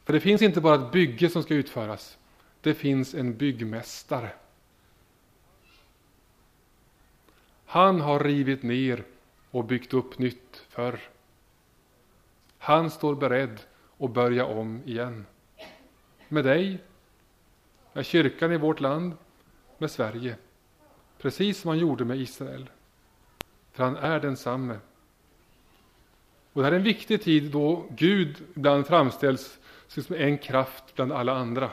[0.03, 2.17] För det finns inte bara ett bygge som ska utföras.
[2.61, 4.29] Det finns en byggmästare.
[7.65, 9.03] Han har rivit ner
[9.51, 10.99] och byggt upp nytt förr.
[12.57, 13.59] Han står beredd
[13.97, 15.25] att börja om igen.
[16.27, 16.77] Med dig,
[17.93, 19.13] med kyrkan i vårt land,
[19.77, 20.35] med Sverige.
[21.17, 22.69] Precis som han gjorde med Israel.
[23.71, 24.77] För han är densamme.
[26.53, 31.11] Och det här är en viktig tid då Gud ibland framställs som en kraft bland
[31.11, 31.71] alla andra.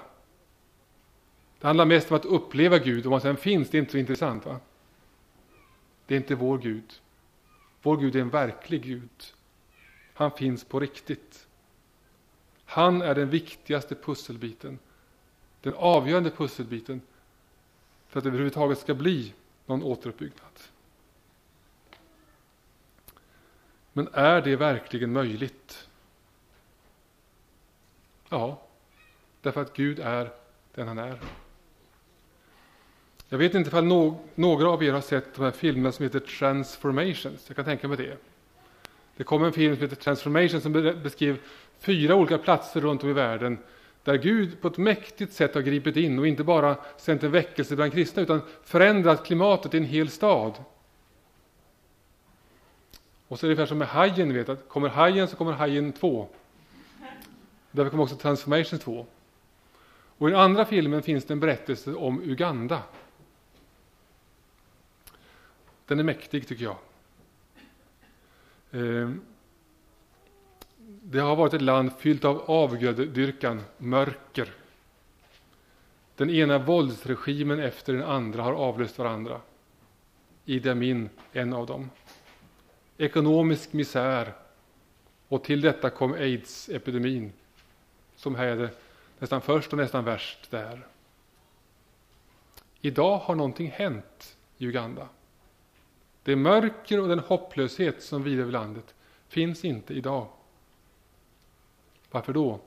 [1.61, 3.99] Det handlar mest om att uppleva Gud, om han sen finns, det är inte så
[3.99, 4.47] intressant.
[4.47, 4.61] va?
[6.13, 7.01] Det är inte vår Gud.
[7.83, 9.35] Vår Gud är en verklig Gud.
[10.15, 11.47] Han finns på riktigt.
[12.65, 14.79] Han är den viktigaste pusselbiten.
[15.61, 17.01] Den avgörande pusselbiten
[18.09, 19.35] för att det överhuvudtaget ska bli
[19.67, 20.61] någon återuppbyggnad.
[23.93, 25.89] Men är det verkligen möjligt?
[28.29, 28.63] Ja,
[29.41, 30.33] därför att Gud är
[30.75, 31.19] den han är.
[33.33, 36.21] Jag vet inte om no några av er har sett de här filmerna som heter
[36.21, 37.45] Transformations.
[37.47, 38.17] Jag kan tänka mig det.
[39.17, 40.73] Det kom en film som heter Transformation som
[41.03, 41.39] beskrev
[41.79, 43.59] fyra olika platser runt om i världen
[44.05, 47.77] där Gud på ett mäktigt sätt har gripit in och inte bara sänt en väckelse
[47.77, 50.53] bland kristna utan förändrat klimatet i en hel stad.
[53.29, 55.93] Och så är det ungefär som med hajen, vet att kommer hajen så kommer hajen
[55.93, 56.29] 2.
[57.71, 59.07] Därför kommer också Transformation 2.
[60.19, 62.83] Och i den andra filmen finns det en berättelse om Uganda.
[65.87, 66.77] Den är mäktig tycker jag.
[68.73, 69.21] Ehm,
[71.03, 74.55] det har varit ett land fyllt av avgudadyrkan, mörker.
[76.17, 79.41] Den ena våldsregimen efter den andra har avlöst varandra.
[80.45, 81.91] Idi Amin, en av dem.
[82.99, 84.33] Ekonomisk misär.
[85.29, 87.33] Och till detta kom aids-epidemin
[88.17, 88.71] som härjade
[89.19, 90.87] nästan först och nästan värst där.
[92.81, 95.09] Idag har någonting hänt i Uganda.
[96.23, 98.95] Det mörker och den hopplöshet som vilar över landet
[99.29, 100.29] finns inte idag.
[102.11, 102.61] Varför då?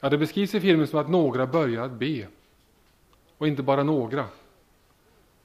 [0.00, 2.28] Ja, det beskrivs i filmen som att några börjar att be.
[3.38, 4.26] Och inte bara några.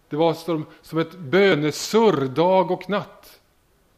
[0.09, 3.41] Det var som, som ett bönesurr dag och natt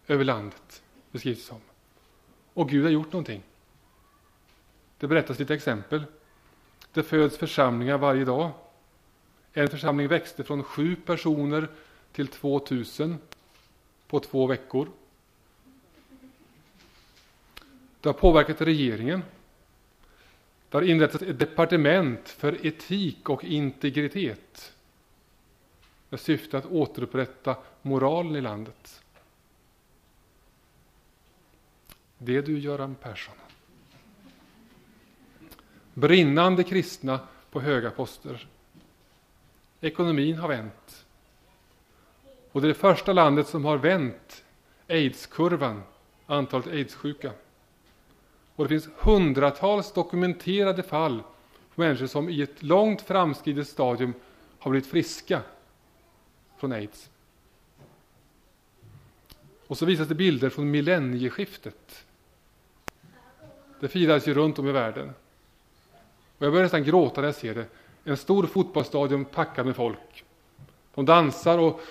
[0.08, 1.62] över landet, beskrivs det som.
[2.54, 3.44] Och Gud har gjort någonting.
[4.98, 6.04] Det berättas lite exempel.
[6.94, 8.52] Det föds församlingar varje dag.
[9.54, 11.68] En församling växte från sju personer
[12.12, 13.18] till 2000
[14.08, 14.90] på två veckor.
[18.02, 19.24] Det har påverkat regeringen.
[20.70, 24.74] Det har inrättats ett departement för etik och integritet
[26.10, 29.04] med syfte att återupprätta moralen i landet.
[32.18, 33.36] Det är du, Göran Persson.
[35.94, 37.20] Brinnande kristna
[37.52, 38.48] på höga poster.
[39.82, 41.06] Ekonomin har vänt.
[42.58, 44.44] Och det är det första landet som har vänt
[44.90, 45.84] aidskurvan,
[46.26, 47.32] antalet aidssjuka.
[48.56, 51.24] Och det finns hundratals dokumenterade fall
[51.76, 54.14] på människor som i ett långt framskridet stadium
[54.60, 55.42] har blivit friska
[56.58, 57.10] från aids.
[59.68, 62.06] Och så visas det bilder från millennieskiftet.
[63.80, 65.14] Det firas ju runt om i världen.
[66.38, 67.66] Och jag börjar nästan gråta när jag ser det.
[68.04, 70.24] En stor fotbollsstadion packad med folk.
[70.96, 71.82] De dansar och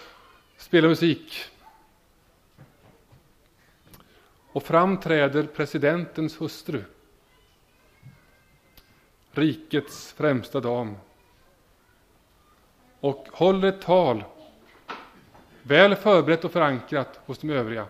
[0.57, 1.45] spelar musik.
[4.53, 6.83] Och fram träder presidentens hustru.
[9.33, 10.97] Rikets främsta dam.
[13.01, 14.25] Och håller ett tal.
[15.63, 17.87] Väl förberett och förankrat hos de övriga.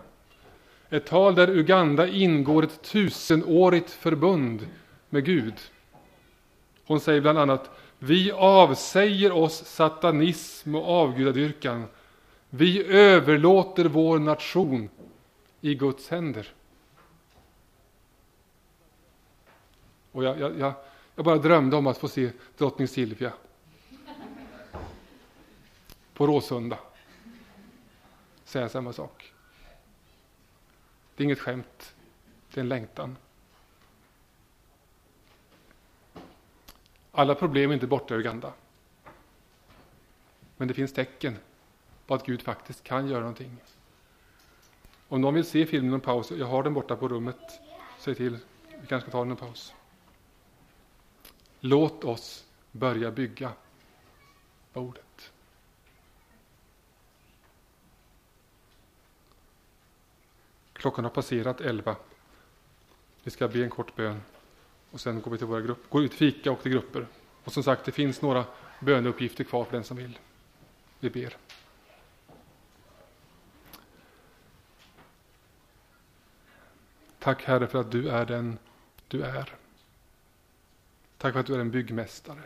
[0.91, 4.69] Ett tal där Uganda ingår ett tusenårigt förbund
[5.09, 5.55] med Gud.
[6.87, 11.85] Hon säger bland annat Vi avsäger oss satanism och avgudadyrkan.
[12.59, 14.89] Vi överlåter vår nation
[15.61, 16.55] i Guds händer.
[20.13, 20.73] Och jag, jag, jag,
[21.15, 23.33] jag bara drömde om att få se drottning Silvia
[26.15, 26.79] på Råsunda
[28.45, 29.33] säga samma sak.
[31.17, 31.95] Det är inget skämt,
[32.53, 33.17] det är en längtan.
[37.13, 38.53] Alla problem är inte borta i Uganda.
[40.57, 41.37] Men det finns tecken
[42.07, 43.57] på att Gud faktiskt kan göra någonting.
[45.09, 47.61] Om någon vill se filmen en paus, jag har den borta på rummet.
[47.99, 48.39] Säg till,
[48.81, 49.75] vi kanske ska ta den en paus.
[51.61, 53.53] Låt oss börja bygga
[54.73, 55.33] ordet.
[60.73, 61.97] Klockan har passerat elva.
[63.23, 64.23] Vi ska be en kort bön
[64.91, 67.07] och sen går vi till våra grupper, går ut fika och till grupper.
[67.45, 68.45] Och som sagt, det finns några
[68.81, 70.19] böneuppgifter kvar för den som vill.
[71.01, 71.37] Vi ber.
[77.27, 78.59] Tack Herre för att du är den
[79.09, 79.55] du är.
[81.19, 82.43] Tack för att du är en byggmästare.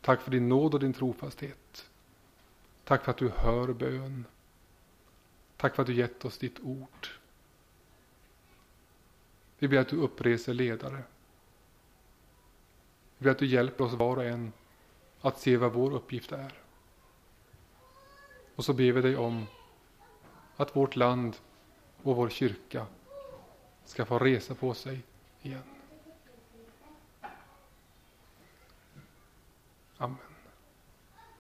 [0.00, 1.90] Tack för din nåd och din trofasthet.
[2.84, 4.24] Tack för att du hör bön.
[5.56, 7.08] Tack för att du gett oss ditt ord.
[9.58, 11.02] Vi ber att du uppreser ledare.
[13.18, 14.52] Vi ber att du hjälper oss var och en
[15.20, 16.52] att se vad vår uppgift är.
[18.56, 19.46] Och så ber vi dig om
[20.56, 21.36] att vårt land
[22.02, 22.86] och vår kyrka
[23.84, 25.00] ska få resa på sig
[25.42, 25.62] igen.
[29.98, 30.31] Amen.